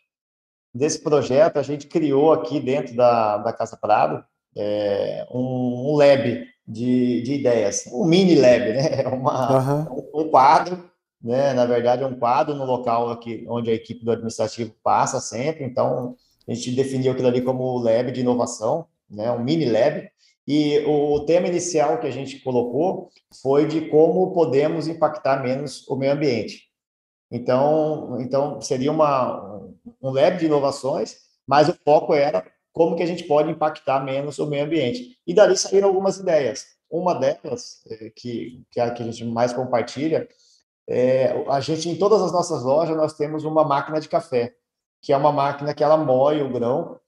[0.73, 4.23] Desse projeto, a gente criou aqui dentro da, da Casa Prado
[4.55, 9.07] é, um, um, lab de, de ideias, um mini lab, né?
[9.11, 10.09] Uma, uhum.
[10.13, 10.90] um, um quadro,
[11.23, 11.53] né?
[11.53, 15.63] Na verdade, é um quadro no local aqui onde a equipe do administrativo passa sempre.
[15.63, 16.15] Então,
[16.47, 19.31] a gente definiu aquilo ali como lab de inovação, né?
[19.31, 20.09] Um mini lab.
[20.47, 23.09] E o tema inicial que a gente colocou
[23.41, 26.71] foi de como podemos impactar menos o meio ambiente.
[27.31, 29.61] Então, então seria uma,
[30.01, 31.17] um lab de inovações,
[31.47, 35.17] mas o foco era como que a gente pode impactar menos o meio ambiente.
[35.25, 36.65] E dali saíram algumas ideias.
[36.89, 40.27] Uma delas, é, que, que é a que a gente mais compartilha,
[40.87, 44.55] é, a gente, em todas as nossas lojas, nós temos uma máquina de café,
[45.01, 46.99] que é uma máquina que ela moe o grão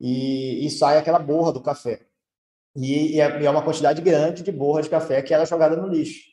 [0.00, 2.00] e, e sai aquela borra do café.
[2.76, 5.86] E, e, é, é uma quantidade grande de borra de café que era jogada no
[5.86, 6.32] lixo.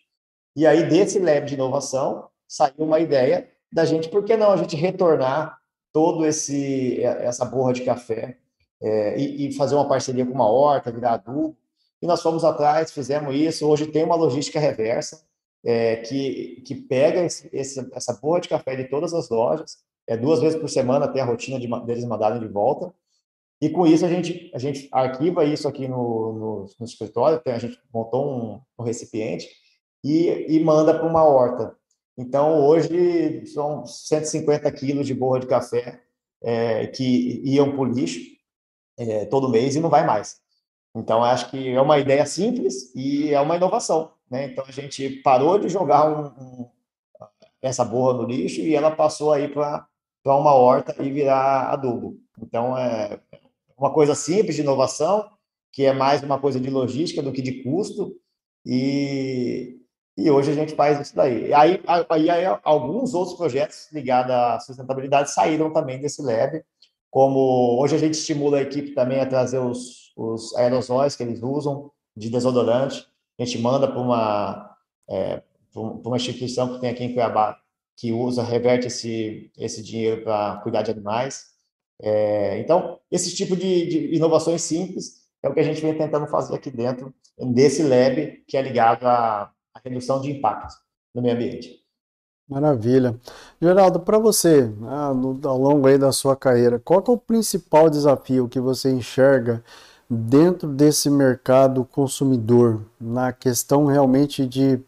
[0.56, 4.58] E aí, desse lab de inovação, saiu uma ideia da gente, por que não a
[4.58, 5.58] gente retornar
[5.92, 8.38] todo esse essa borra de café
[8.82, 11.58] é, e, e, fazer uma parceria com uma horta, virar adubo.
[12.02, 13.68] E nós fomos atrás, fizemos isso.
[13.68, 15.29] Hoje tem uma logística reversa
[15.66, 20.18] é, que, que pega esse, esse, essa borra de café de todas as lojas, é
[20.18, 22.94] duas vezes por semana até a rotina de, deles mandarem de volta.
[23.62, 27.60] E com isso a gente, a gente arquiva isso aqui no, no, no escritório, a
[27.60, 29.48] gente montou um, um recipiente
[30.04, 31.76] e, e manda para uma horta.
[32.18, 36.02] Então, hoje são 150 quilos de borra de café
[36.42, 38.20] é, que iam para o lixo
[38.98, 40.38] é, todo mês e não vai mais.
[40.96, 44.12] Então, acho que é uma ideia simples e é uma inovação.
[44.30, 44.46] Né?
[44.46, 46.70] Então, a gente parou de jogar um, um,
[47.62, 49.88] essa borra no lixo e ela passou aí para
[50.26, 52.18] uma horta e virar adubo.
[52.42, 53.20] Então, é
[53.78, 55.30] uma coisa simples de inovação,
[55.72, 58.16] que é mais uma coisa de logística do que de custo,
[58.66, 59.78] e,
[60.18, 61.54] e hoje a gente faz isso daí.
[61.54, 66.64] Aí, aí, aí alguns outros projetos ligados à sustentabilidade saíram também desse lab,
[67.10, 71.42] como hoje a gente estimula a equipe também a trazer os, os aerosóis que eles
[71.42, 73.08] usam de desodorante,
[73.40, 74.76] a gente manda para uma,
[75.10, 75.42] é,
[75.76, 77.58] uma instituição que tem aqui em Cuiabá,
[77.98, 81.48] que usa, reverte esse, esse dinheiro para cuidar de animais.
[82.02, 86.28] É, então, esse tipo de, de, inovações simples é o que a gente vem tentando
[86.28, 90.74] fazer aqui dentro desse lab que é ligado à, à redução de impacto
[91.14, 91.80] no meio ambiente.
[92.50, 93.16] Maravilha.
[93.62, 98.50] Geraldo, para você, no, ao longo aí da sua carreira, qual é o principal desafio
[98.50, 99.64] que você enxerga
[100.10, 104.80] dentro desse mercado consumidor, na questão realmente de,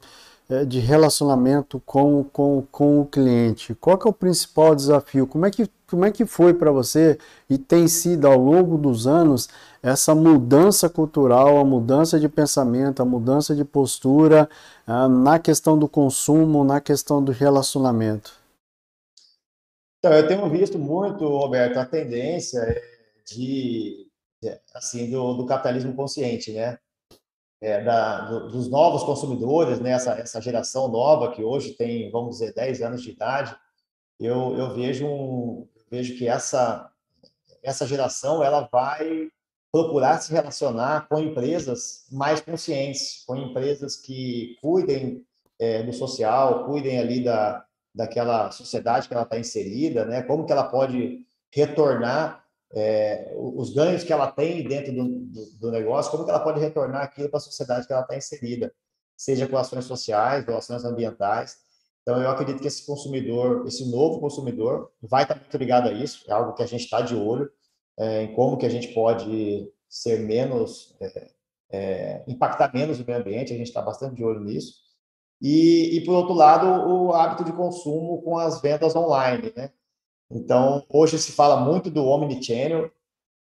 [0.50, 3.76] é, de relacionamento com, com, com o cliente?
[3.76, 5.28] Qual é o principal desafio?
[5.28, 9.06] Como é que, como é que foi para você e tem sido ao longo dos
[9.06, 9.48] anos
[9.84, 14.50] essa mudança cultural, a mudança de pensamento, a mudança de postura
[14.88, 18.42] ah, na questão do consumo, na questão do relacionamento?
[20.00, 22.82] Então, eu tenho visto muito, Roberto, a tendência é
[23.32, 24.11] de,
[24.74, 26.78] assim, do, do capitalismo consciente, né?
[27.60, 29.92] É, da, do, dos novos consumidores, né?
[29.92, 33.56] Essa, essa geração nova que hoje tem, vamos dizer, 10 anos de idade,
[34.20, 36.92] eu, eu vejo, um, vejo que essa,
[37.62, 39.30] essa geração ela vai
[39.72, 45.26] procurar se relacionar com empresas mais conscientes, com empresas que cuidem
[45.58, 50.24] é, do social, cuidem ali da, daquela sociedade que ela está inserida, né?
[50.24, 52.41] Como que ela pode retornar
[52.74, 56.60] é, os ganhos que ela tem dentro do, do, do, negócio, como que ela pode
[56.60, 58.74] retornar aquilo para a sociedade que ela está inserida,
[59.18, 61.58] seja com ações sociais, com ações ambientais.
[62.02, 66.24] Então, eu acredito que esse consumidor, esse novo consumidor, vai estar muito ligado a isso,
[66.28, 67.50] é algo que a gente está de olho,
[68.00, 71.32] é, em como que a gente pode ser menos, é,
[71.72, 74.76] é, impactar menos o meio ambiente, a gente está bastante de olho nisso.
[75.42, 79.72] E, e, por outro lado, o hábito de consumo com as vendas online, né?
[80.34, 82.90] Então, hoje se fala muito do omnichannel,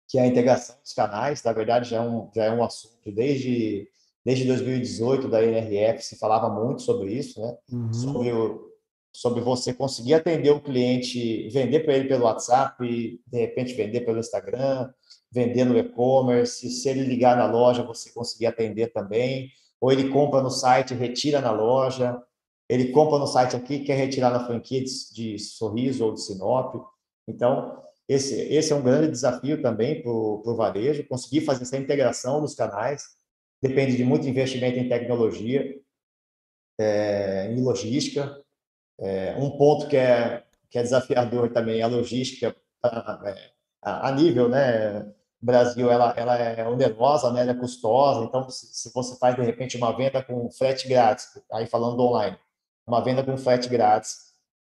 [0.08, 3.10] que é a integração dos canais, na verdade já é um, já é um assunto
[3.12, 3.88] desde,
[4.24, 7.56] desde 2018 da NRF, se falava muito sobre isso, né?
[7.70, 7.92] Uhum.
[7.92, 8.72] Sobre o,
[9.12, 14.00] sobre você conseguir atender o cliente, vender para ele pelo WhatsApp, e de repente vender
[14.02, 14.90] pelo Instagram,
[15.30, 19.50] vender no e-commerce, se ele ligar na loja, você conseguir atender também,
[19.80, 22.20] ou ele compra no site, retira na loja,
[22.72, 26.74] ele compra no site aqui, quer retirar na franquia de, de Sorriso ou de Sinop.
[27.28, 32.40] Então, esse, esse é um grande desafio também para o varejo, conseguir fazer essa integração
[32.40, 33.04] dos canais,
[33.60, 35.78] depende de muito investimento em tecnologia,
[36.80, 38.42] é, em logística.
[38.98, 44.48] É, um ponto que é, que é desafiador também é a logística a, a nível,
[44.48, 45.12] né?
[45.42, 47.40] Brasil ela, ela é onerosa, né?
[47.40, 51.26] ela é custosa, então se, se, você faz de repente uma venda com frete grátis,
[51.52, 52.38] aí falando online,
[52.86, 54.32] uma venda com frete grátis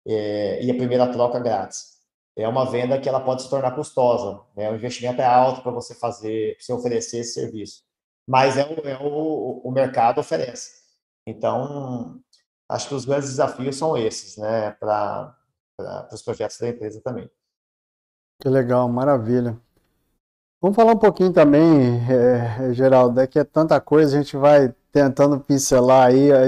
[0.06, 1.96] é, e a primeira troca grátis,
[2.36, 4.70] é uma venda que ela pode se tornar custosa, né?
[4.70, 7.82] o investimento é alto para você fazer, para você oferecer esse serviço,
[8.28, 10.84] mas é o, é o, o mercado oferece.
[11.26, 12.20] Então,
[12.70, 15.34] acho que os grandes desafios são esses, né, para
[16.12, 17.28] os projetos da empresa também.
[18.40, 19.58] Que legal, maravilha.
[20.60, 24.74] Vamos falar um pouquinho também, é, Geraldo, é que é tanta coisa, a gente vai
[24.96, 26.44] tentando pincelar aí, a,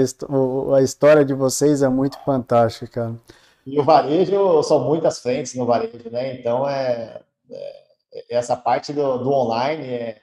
[0.75, 3.15] a história de vocês é muito fantástica.
[3.63, 6.33] E o varejo, são muitas frentes no varejo, né?
[6.33, 7.21] Então, é,
[7.51, 10.21] é essa parte do, do online é,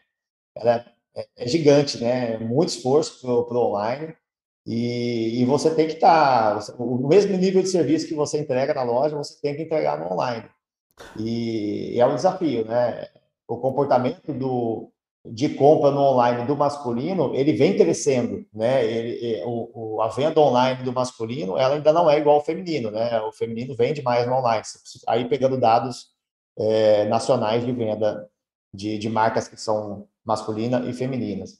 [0.56, 0.84] é,
[1.36, 2.36] é, gigante, né?
[2.38, 4.16] Muito esforço para o online.
[4.66, 8.74] E, e, você tem que estar, tá, o mesmo nível de serviço que você entrega
[8.74, 10.48] na loja, você tem que entregar no online.
[11.16, 13.06] E, e é um desafio, né?
[13.46, 14.90] O comportamento do,
[15.32, 18.84] de compra no online do masculino, ele vem crescendo, né?
[18.84, 22.90] Ele, o, o, a venda online do masculino, ela ainda não é igual ao feminino,
[22.90, 23.20] né?
[23.22, 24.62] O feminino vende mais no online.
[25.06, 26.08] Aí pegando dados
[26.58, 28.28] é, nacionais de venda
[28.72, 31.58] de, de marcas que são masculina e femininas.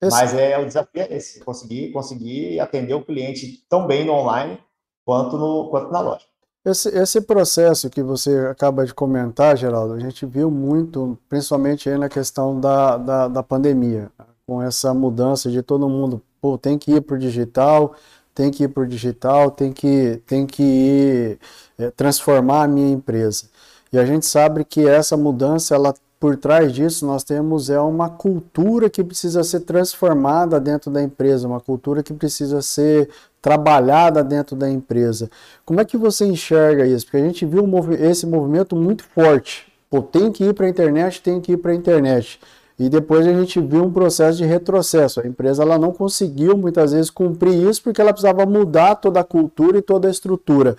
[0.00, 0.10] Esse...
[0.10, 4.58] Mas é o desafio é esse, conseguir conseguir atender o cliente tão bem no online
[5.04, 6.26] quanto no quanto na loja.
[6.66, 11.96] Esse, esse processo que você acaba de comentar, Geraldo, a gente viu muito, principalmente aí
[11.96, 14.10] na questão da, da, da pandemia,
[14.44, 17.94] com essa mudança de todo mundo, pô, tem que ir para o digital,
[18.34, 21.38] tem que ir para o digital, tem que, tem que ir
[21.78, 23.44] é, transformar a minha empresa.
[23.92, 28.08] E a gente sabe que essa mudança, ela por trás disso nós temos é uma
[28.08, 33.08] cultura que precisa ser transformada dentro da empresa, uma cultura que precisa ser
[33.42, 35.30] trabalhada dentro da empresa.
[35.64, 37.04] Como é que você enxerga isso?
[37.04, 37.64] Porque a gente viu
[38.00, 39.70] esse movimento muito forte.
[39.90, 42.40] Pô, tem que ir para a internet, tem que ir para a internet.
[42.78, 45.20] E depois a gente viu um processo de retrocesso.
[45.20, 49.24] A empresa ela não conseguiu muitas vezes cumprir isso porque ela precisava mudar toda a
[49.24, 50.76] cultura e toda a estrutura.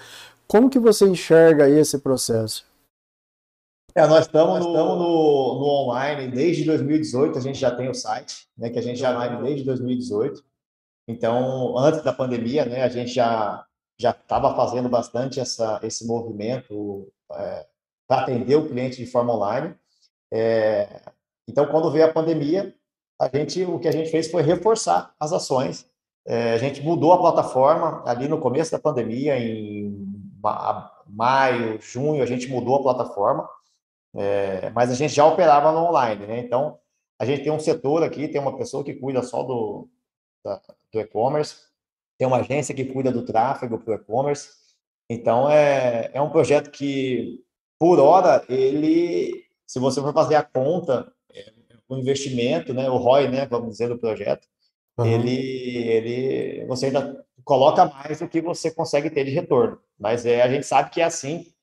[0.47, 2.66] Como que você enxerga esse processo?
[3.97, 4.95] É, nós estamos, no, no,
[5.59, 9.09] no, online desde 2018, a gente já tem o site, né, que a gente já
[9.09, 10.45] live desde 2018.
[11.07, 13.65] Então, antes da pandemia, né, a gente já
[13.99, 17.65] já estava fazendo bastante essa, esse movimento é,
[18.07, 19.73] para atender o cliente de forma online.
[20.31, 21.01] É,
[21.47, 22.75] então, quando veio a pandemia,
[23.19, 25.89] a gente, o que a gente fez foi reforçar as ações.
[26.23, 30.07] É, a gente mudou a plataforma ali no começo da pandemia, em
[31.07, 33.56] maio, junho, a gente mudou a plataforma
[34.17, 36.39] é, mas a gente já operava no online, né?
[36.39, 36.79] Então,
[37.19, 39.87] a gente tem um setor aqui, tem uma pessoa que cuida só do,
[40.43, 40.59] da,
[40.91, 41.67] do e-commerce,
[42.17, 44.49] tem uma agência que cuida do tráfego para o e-commerce.
[45.07, 47.43] Então, é, é um projeto que,
[47.79, 51.53] por hora, ele, se você for fazer a conta, é,
[51.87, 54.47] o investimento, né, o ROI, né, vamos dizer, do projeto,
[54.97, 55.05] uhum.
[55.05, 59.79] ele, ele, você ainda coloca mais do que você consegue ter de retorno.
[59.97, 61.56] Mas é, a gente sabe que é assim, é,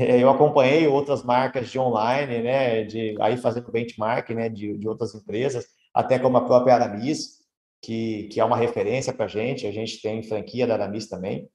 [0.00, 5.14] eu acompanhei outras marcas de online, né, de aí fazendo benchmark, né, de, de outras
[5.14, 7.40] empresas, até como a própria Aramis,
[7.82, 11.48] que, que é uma referência para a gente, a gente tem franquia da Aramis também,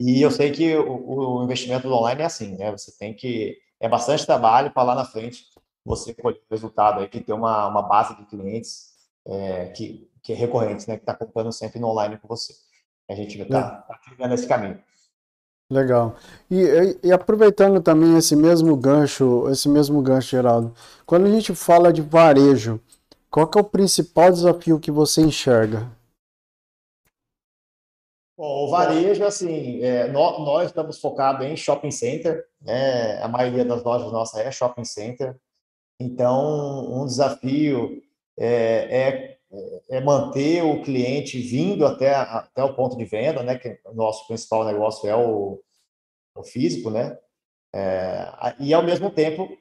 [0.00, 3.88] e eu sei que o, o, investimento online é assim, né, você tem que, é
[3.88, 5.44] bastante trabalho para lá na frente
[5.84, 8.92] você colher o resultado aí, que tem uma, uma base de clientes
[9.26, 12.52] é, que, que é recorrente, né, que está comprando sempre no online com você.
[13.10, 14.80] A gente está tá trilhando esse caminho.
[15.72, 16.16] Legal.
[16.50, 20.74] E, e, aproveitando também esse mesmo gancho, esse mesmo gancho, Geraldo,
[21.06, 22.78] quando a gente fala de varejo,
[23.30, 25.90] qual é o principal desafio que você enxerga?
[28.36, 33.22] Bom, o varejo, assim, é, nós, nós, estamos focados em shopping center, né?
[33.22, 35.34] a maioria das lojas nossas é shopping center,
[35.98, 38.02] então um desafio
[38.38, 39.31] é, é
[39.88, 43.58] é manter o cliente vindo até, até o ponto de venda, né?
[43.58, 45.60] Que o nosso principal negócio é o,
[46.34, 47.18] o físico, né?
[47.74, 49.56] É, e ao mesmo tempo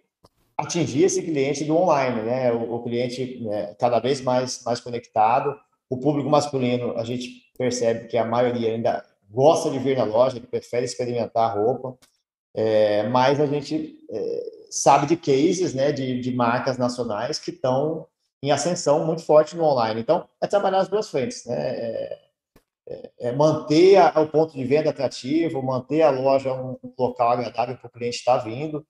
[0.58, 2.52] atingir esse cliente do online, né?
[2.54, 5.56] O, o cliente né, cada vez mais mais conectado.
[5.90, 10.40] O público masculino a gente percebe que a maioria ainda gosta de vir na loja,
[10.40, 11.98] prefere experimentar a roupa,
[12.54, 15.92] é, mas a gente é, sabe de cases, né?
[15.92, 18.08] De, de marcas nacionais que estão
[18.44, 20.02] em ascensão muito forte no online.
[20.02, 21.56] Então, é trabalhar as duas frentes, né?
[21.58, 22.20] É,
[22.88, 27.78] é, é manter a, o ponto de venda atrativo, manter a loja um, local agradável
[27.78, 28.86] para o cliente estar vindo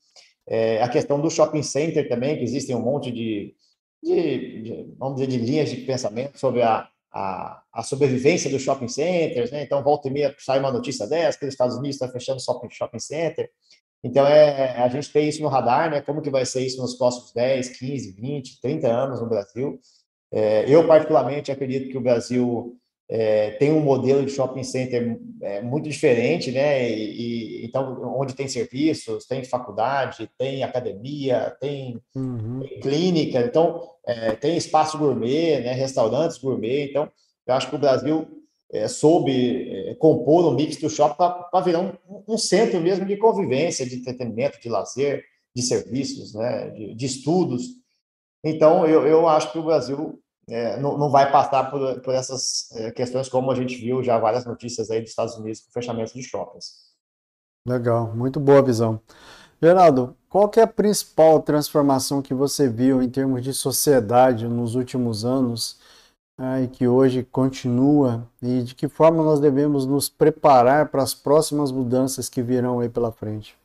[0.48, 3.56] É, a questão do shopping center também, que existem um monte de,
[4.04, 8.88] de, de vamos dizer, de linhas de pensamento sobre a, a, a, sobrevivência dos shopping
[8.88, 9.62] centers, né?
[9.64, 12.70] Então, volta e meia sai uma notícia dessa, que os Estados Unidos está fechando shopping,
[12.70, 13.50] shopping center.
[14.04, 16.02] Então, é, a gente tem isso no radar, né?
[16.02, 19.80] Como que vai ser isso nos próximos 10, 15, 20, 30 anos no Brasil.
[20.32, 22.76] É, eu, particularmente, acredito que o Brasil
[23.08, 26.90] é, tem um modelo de shopping center é, muito diferente, né?
[26.90, 32.62] E, e, então, onde tem serviços, tem faculdade, tem academia, tem, uhum.
[32.62, 35.74] tem clínica, então é, tem espaço gourmet, né?
[35.74, 36.90] Restaurantes gourmet.
[36.90, 37.12] Então,
[37.46, 38.41] eu acho que o Brasil
[38.72, 43.18] é, soube é, compor um mix do shopping para virar um, um, centro mesmo de
[43.18, 46.70] convivência, de entretenimento, de lazer, de serviços, né?
[46.70, 47.64] De, de estudos.
[48.44, 50.20] Então, eu, eu acho que o Brasil
[50.50, 54.18] é, não, não, vai passar por, por essas é, questões como a gente viu já
[54.18, 56.92] várias notícias aí dos Estados Unidos com fechamento de shoppings.
[57.68, 59.00] Legal, muito boa visão.
[59.62, 65.24] Geraldo, qual é a principal transformação que você viu em termos de sociedade nos últimos
[65.24, 65.78] anos
[66.64, 71.72] e que hoje continua e de que forma nós devemos nos preparar para as próximas
[71.72, 73.56] mudanças que virão aí pela frente?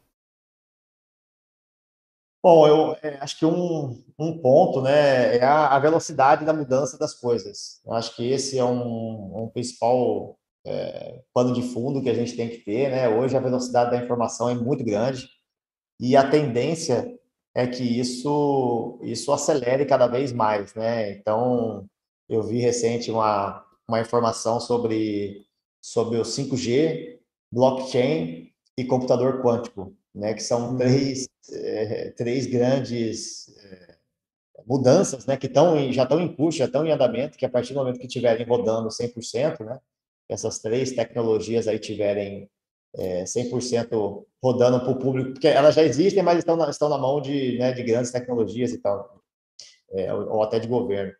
[2.45, 6.97] Bom, eu é, acho que um, um ponto né, é a, a, velocidade da mudança
[6.97, 7.81] das coisas.
[7.85, 12.37] Eu acho que esse é um, um principal é, pano de fundo que a gente
[12.37, 12.91] tem que ter.
[12.91, 13.09] Né?
[13.09, 15.29] Hoje a velocidade da informação é muito grande
[15.99, 17.19] e a tendência
[17.55, 20.75] é que isso, isso acelere cada vez mais.
[20.75, 21.13] Né?
[21.13, 21.89] Então,
[22.29, 25.47] eu vi recente uma, uma informação sobre,
[25.81, 27.19] sobre o 5G,
[27.53, 30.77] blockchain e computador quântico né, que são uhum.
[30.79, 33.97] três, é, três grandes é,
[34.67, 37.75] mudanças né, que tão, já estão em curso, já estão em andamento, que a partir
[37.75, 39.79] do momento que estiverem rodando 100%, né,
[40.29, 42.51] essas três tecnologias aí tiverem
[42.97, 46.97] é, 100% rodando para o público, porque elas já existem, mas estão na, estão na
[46.97, 49.23] mão de, né, de grandes tecnologias e tal,
[49.91, 51.13] é, ou, ou, até de governo.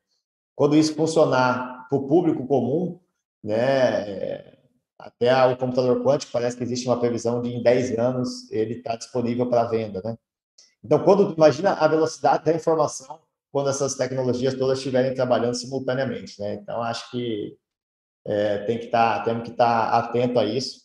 [0.57, 2.99] Quando isso funcionar para o público comum,
[3.45, 4.59] né, é,
[4.99, 8.97] até o computador quântico parece que existe uma previsão de em 10 anos ele está
[8.97, 10.17] disponível para venda, né?
[10.83, 13.21] Então, quando imagina a velocidade da informação
[13.53, 16.55] quando essas tecnologias todas estiverem trabalhando simultaneamente, né?
[16.55, 17.57] Então, acho que
[18.25, 20.81] é, tem que estar, tá, temos que estar tá atento a isso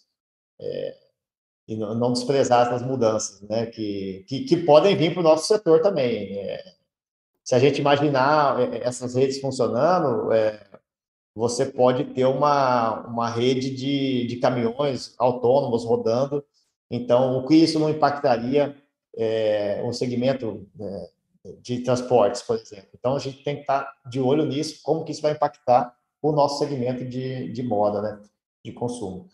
[0.60, 0.98] é,
[1.68, 3.66] e não, não, desprezar essas mudanças, né?
[3.68, 6.38] Que, que, que podem vir para o nosso setor também.
[6.40, 6.64] É,
[7.52, 10.58] se a gente imaginar é, essas redes funcionando, é,
[11.36, 16.46] você pode ter uma, uma rede de, de caminhões autônomos rodando.
[16.90, 18.74] Então, o que isso não impactaria
[19.18, 21.10] é, um segmento é,
[21.62, 22.88] de transportes, por exemplo.
[22.98, 26.32] Então, a gente tem que estar de olho nisso, como que isso vai impactar o
[26.32, 28.22] nosso segmento de, de moda, né,
[28.64, 29.28] de consumo.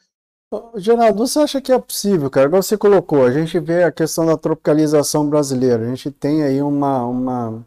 [0.76, 2.48] Geraldo, você acha que é possível, cara?
[2.48, 6.64] Igual você colocou, a gente vê a questão da tropicalização brasileira, a gente tem aí
[6.64, 7.66] uma, uma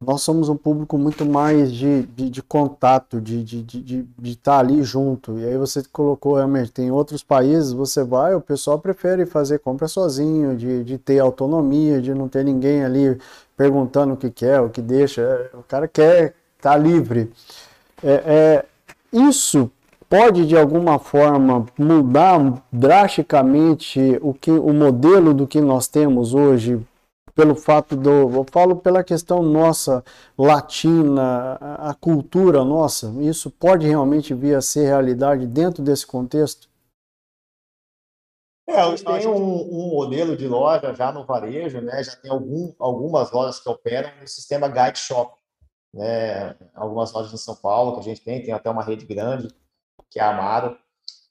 [0.00, 4.36] nós somos um público muito mais de, de, de contato, de estar de, de, de,
[4.36, 5.38] tá ali junto.
[5.38, 9.88] E aí você colocou realmente, tem outros países, você vai, o pessoal prefere fazer compra
[9.88, 13.18] sozinho, de, de ter autonomia, de não ter ninguém ali
[13.56, 15.50] perguntando o que quer, o que deixa.
[15.54, 17.32] O cara quer estar tá livre.
[18.02, 18.64] É, é,
[19.10, 19.70] isso
[20.10, 26.78] pode de alguma forma mudar drasticamente o que o modelo do que nós temos hoje
[27.36, 30.02] pelo fato do, eu falo pela questão nossa
[30.38, 36.66] latina, a cultura nossa, isso pode realmente vir a ser realidade dentro desse contexto?
[38.66, 42.02] É, tem um, um, modelo de loja já no varejo, né?
[42.02, 45.36] Já tem algum, algumas lojas que operam no sistema Guide Shop,
[45.94, 46.56] né?
[46.74, 49.48] Algumas lojas em São Paulo que a gente tem, tem até uma rede grande
[50.10, 50.76] que é a Amaro.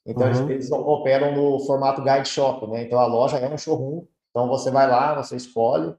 [0.06, 0.48] Então uhum.
[0.50, 2.84] eles, eles operam no formato Guide Shop, né?
[2.84, 4.06] Então a loja é um showroom
[4.36, 5.94] então você vai lá, você escolhe,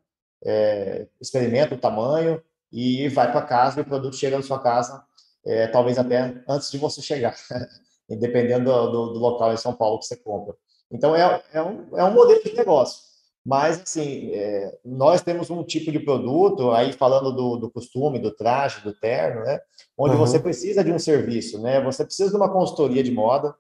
[0.46, 2.40] é, experimenta o tamanho
[2.72, 5.04] e vai para casa e o produto chega na sua casa,
[5.44, 7.36] é, talvez até antes de você chegar,
[8.08, 10.54] dependendo do, do, do, local em São Paulo que você compra.
[10.92, 13.08] Então é, é, um, é um modelo de negócio.
[13.44, 18.30] Mas, assim, é, nós temos um tipo de produto, aí falando do, do costume, do
[18.30, 19.60] traje, do terno, né?
[19.98, 20.20] Onde uhum.
[20.20, 21.82] você precisa de um serviço, né?
[21.82, 23.56] Você precisa de uma consultoria de moda,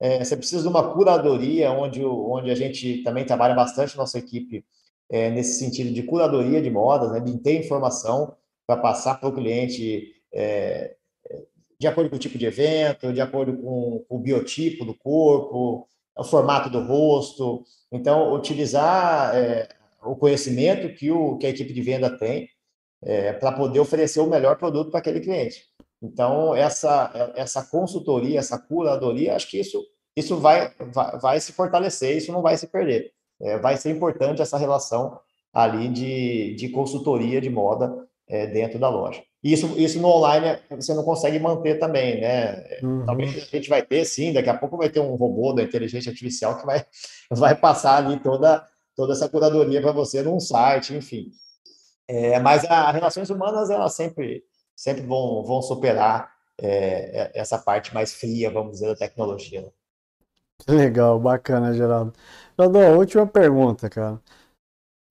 [0.00, 4.64] é, você precisa de uma curadoria, onde, onde a gente também trabalha bastante, nossa equipe,
[5.08, 8.34] é, nesse sentido de curadoria de modas, né, de ter informação
[8.66, 10.96] para passar para o cliente é,
[11.78, 15.86] de acordo com o tipo de evento, de acordo com, com o biotipo do corpo,
[16.16, 17.62] o formato do rosto.
[17.92, 19.68] Então, utilizar é,
[20.02, 22.48] o conhecimento que, o, que a equipe de venda tem
[23.02, 25.64] é, para poder oferecer o melhor produto para aquele cliente.
[26.02, 29.82] Então, essa, essa consultoria, essa curadoria, acho que isso,
[30.16, 33.12] isso vai, vai, vai se fortalecer, isso não vai se perder.
[33.40, 35.18] É, vai ser importante essa relação
[35.52, 39.22] ali de, de consultoria de moda é, dentro da loja.
[39.42, 42.80] Isso, isso no online você não consegue manter também, né?
[42.82, 43.06] Uhum.
[43.06, 46.10] Talvez a gente vai ter, sim, daqui a pouco vai ter um robô da inteligência
[46.10, 46.84] artificial que vai,
[47.30, 48.66] vai passar ali toda,
[48.96, 51.30] toda essa curadoria para você num site, enfim.
[52.08, 54.42] É, mas as relações humanas, elas sempre,
[54.76, 59.62] sempre vão, vão superar é, é, essa parte mais fria, vamos dizer, da tecnologia.
[59.62, 59.68] Né?
[60.68, 62.12] Legal, bacana, Geraldo.
[62.58, 64.20] Geraldo, última pergunta, cara.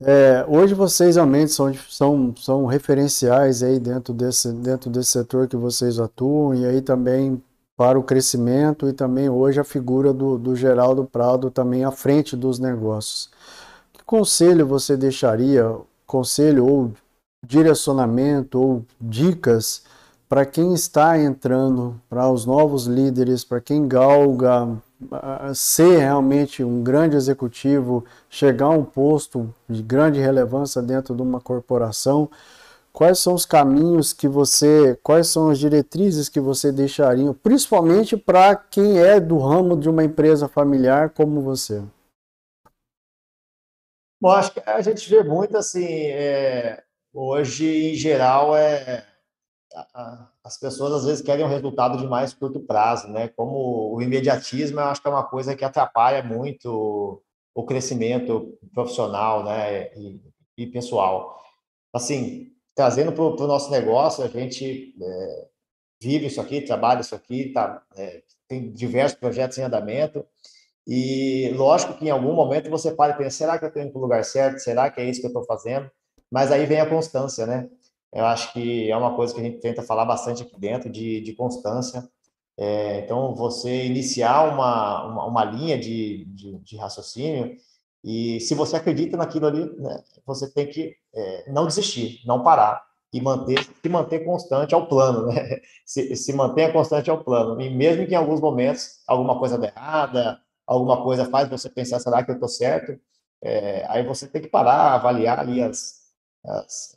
[0.02, 5.56] É, hoje vocês realmente são, são, são referenciais aí dentro desse, dentro desse setor que
[5.56, 7.42] vocês atuam e aí também
[7.78, 12.36] para o crescimento e também hoje a figura do, do Geraldo Prado também à frente
[12.36, 13.30] dos negócios.
[13.94, 16.92] Que conselho você deixaria, conselho ou
[17.48, 19.84] direcionamento ou dicas
[20.28, 24.78] para quem está entrando, para os novos líderes, para quem galga
[25.54, 31.40] ser realmente um grande executivo, chegar a um posto de grande relevância dentro de uma
[31.40, 32.30] corporação,
[32.92, 38.56] quais são os caminhos que você, quais são as diretrizes que você deixaria, principalmente para
[38.56, 41.84] quem é do ramo de uma empresa familiar como você?
[44.22, 46.85] Bom, acho que a gente vê muito assim, é,
[47.16, 49.06] hoje em geral é
[50.44, 53.28] as pessoas às vezes querem um resultado de mais curto prazo, né?
[53.30, 57.22] Como o imediatismo, eu acho que é uma coisa que atrapalha muito
[57.54, 59.94] o crescimento profissional, né?
[59.96, 60.22] E,
[60.58, 61.42] e pessoal.
[61.94, 65.48] Assim, trazendo para o nosso negócio, a gente é,
[66.02, 70.26] vive isso aqui, trabalha isso aqui, tá, é, tem diversos projetos em andamento.
[70.88, 73.92] E lógico que em algum momento você para e pensa: será que eu estou indo
[73.92, 74.60] para o lugar certo?
[74.60, 75.90] Será que é isso que eu estou fazendo?
[76.36, 77.70] Mas aí vem a constância, né?
[78.12, 81.22] Eu acho que é uma coisa que a gente tenta falar bastante aqui dentro, de,
[81.22, 82.06] de constância.
[82.58, 87.56] É, então, você iniciar uma, uma, uma linha de, de, de, raciocínio
[88.04, 92.84] e se você acredita naquilo ali, né, você tem que é, não desistir, não parar
[93.14, 95.62] e manter, se manter constante ao plano, né?
[95.86, 97.62] Se, se mantenha constante ao plano.
[97.62, 102.00] E mesmo que em alguns momentos alguma coisa dê errada, alguma coisa faz você pensar,
[102.00, 103.00] será que eu estou certo?
[103.42, 106.05] É, aí você tem que parar, avaliar ali as,
[106.48, 106.96] as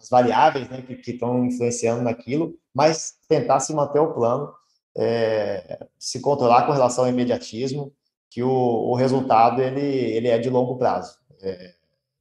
[0.00, 4.52] as variáveis né, que estão influenciando naquilo, mas tentar se manter o plano,
[4.96, 7.92] é, se controlar com relação ao imediatismo,
[8.30, 11.18] que o, o resultado ele, ele é de longo prazo.
[11.42, 11.74] É,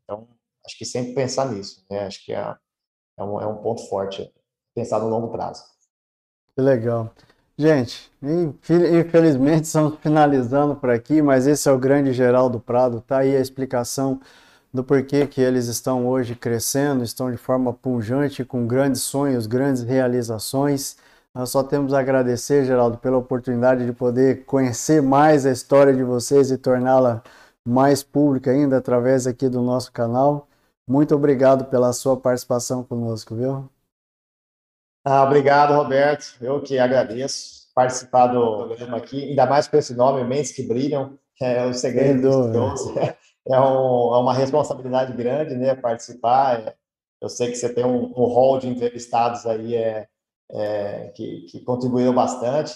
[0.03, 0.27] então,
[0.65, 2.05] acho que sempre pensar nisso, né?
[2.05, 2.55] acho que é,
[3.17, 4.29] é, um, é um ponto forte,
[4.75, 5.63] pensar no longo prazo.
[6.53, 7.13] Que legal.
[7.57, 13.35] Gente, infelizmente estamos finalizando por aqui, mas esse é o grande Geraldo Prado, tá aí
[13.35, 14.19] a explicação
[14.73, 19.83] do porquê que eles estão hoje crescendo, estão de forma pungente, com grandes sonhos, grandes
[19.83, 20.97] realizações.
[21.33, 26.03] Nós só temos a agradecer, Geraldo, pela oportunidade de poder conhecer mais a história de
[26.03, 27.23] vocês e torná-la
[27.67, 30.47] mais pública ainda através aqui do nosso canal.
[30.87, 33.69] Muito obrigado pela sua participação conosco, viu?
[35.05, 36.35] Ah, obrigado, Roberto.
[36.41, 41.17] Eu que agradeço participar do programa aqui, ainda mais com esse nome, Mentes que Brilham,
[41.41, 43.19] é o segredo dos
[43.49, 46.59] é, um, é uma responsabilidade grande, né, participar.
[46.59, 46.75] É,
[47.21, 50.07] eu sei que você tem um, um hall de entrevistados aí é,
[50.51, 51.63] é, que, que
[52.13, 52.73] bastante.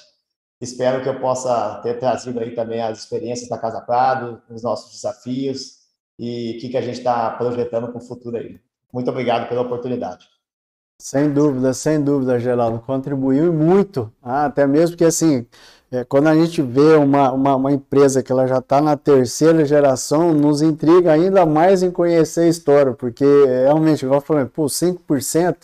[0.60, 4.94] Espero que eu possa ter trazido aí também as experiências da Casa Prado, os nossos
[4.94, 5.84] desafios
[6.18, 8.60] e o que, que a gente está projetando para o futuro aí.
[8.92, 10.26] Muito obrigado pela oportunidade.
[11.00, 12.80] Sem dúvida, sem dúvida, Geraldo.
[12.80, 15.46] Contribuiu muito, ah, até mesmo que assim,
[15.94, 19.64] é, quando a gente vê uma, uma, uma, empresa que ela já está na terceira
[19.64, 24.46] geração, nos intriga ainda mais em conhecer a história, porque é, realmente, igual eu falei,
[24.46, 25.56] pô, 5%,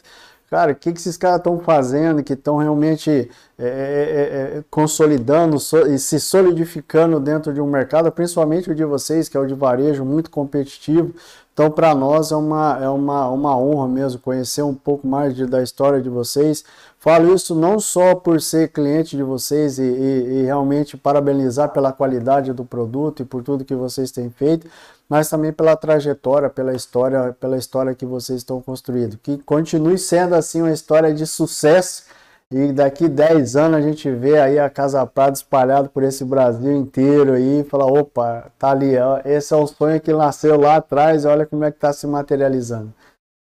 [0.47, 3.09] cara, o que, que esses caras estão fazendo, que estão realmente
[3.57, 8.85] é, é, é, consolidando so, e se solidificando dentro de um mercado, principalmente o de
[8.85, 11.11] vocês, que é o de varejo, muito competitivo.
[11.59, 15.45] Então, para nós é uma, é uma, uma honra mesmo conhecer um pouco mais de,
[15.45, 16.63] da história de vocês.
[16.99, 21.93] Falo isso não só por ser cliente de vocês e, e, e realmente parabenizar pela
[21.93, 24.67] qualidade do produto e por tudo que vocês têm feito,
[25.07, 29.17] mas também pela trajetória, pela história, pela história que vocês estão construindo.
[29.17, 32.03] Que continue sendo assim uma história de sucesso
[32.51, 36.75] e daqui 10 anos a gente vê aí a Casa Prada espalhada por esse Brasil
[36.75, 38.91] inteiro aí e fala, opa, tá ali,
[39.23, 42.93] esse é o sonho que nasceu lá atrás, olha como é que está se materializando.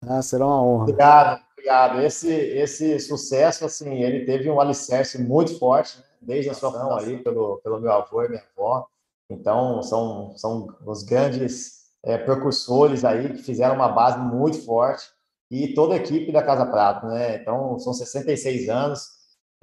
[0.06, 0.84] Ah, será uma honra.
[0.84, 2.01] Obrigado, obrigado.
[2.01, 6.03] Esse, esse sucesso, assim, ele teve um alicerce muito forte, né?
[6.22, 8.88] desde a sua fundação aí pelo, pelo meu avô e minha avó.
[9.30, 15.05] Então, são, são os grandes é, precursores aí que fizeram uma base muito forte
[15.49, 17.38] e toda a equipe da Casa Prato, né?
[17.38, 19.07] Então, são 66 anos,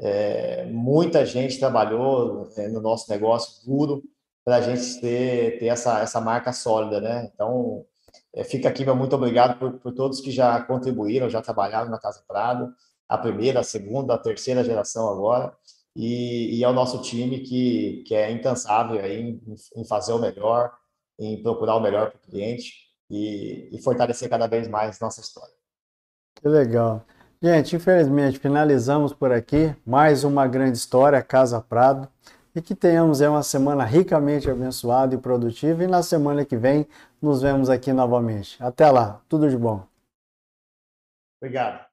[0.00, 4.02] é, muita gente trabalhou é, no nosso negócio duro
[4.44, 7.30] para a gente ter, ter essa, essa marca sólida, né?
[7.32, 7.84] Então,
[8.34, 11.98] É, fica aqui meu muito obrigado por, por todos que já contribuíram, já trabalharam na
[11.98, 12.72] Casa Prado,
[13.08, 15.52] a primeira, a segunda, a terceira geração agora,
[15.96, 19.42] e, e ao nosso time que, que é incansável aí em,
[19.76, 20.72] em fazer o melhor,
[21.18, 22.72] em procurar o melhor para o cliente
[23.10, 25.54] e, e fortalecer cada vez mais nossa história.
[26.36, 27.04] Que legal.
[27.42, 32.08] Gente, infelizmente finalizamos por aqui mais uma grande história, Casa Prado,
[32.54, 35.84] e que tenhamos uma semana ricamente abençoada e produtiva.
[35.84, 36.86] E na semana que vem
[37.20, 38.62] nos vemos aqui novamente.
[38.62, 39.86] Até lá, tudo de bom.
[41.40, 41.87] Obrigado.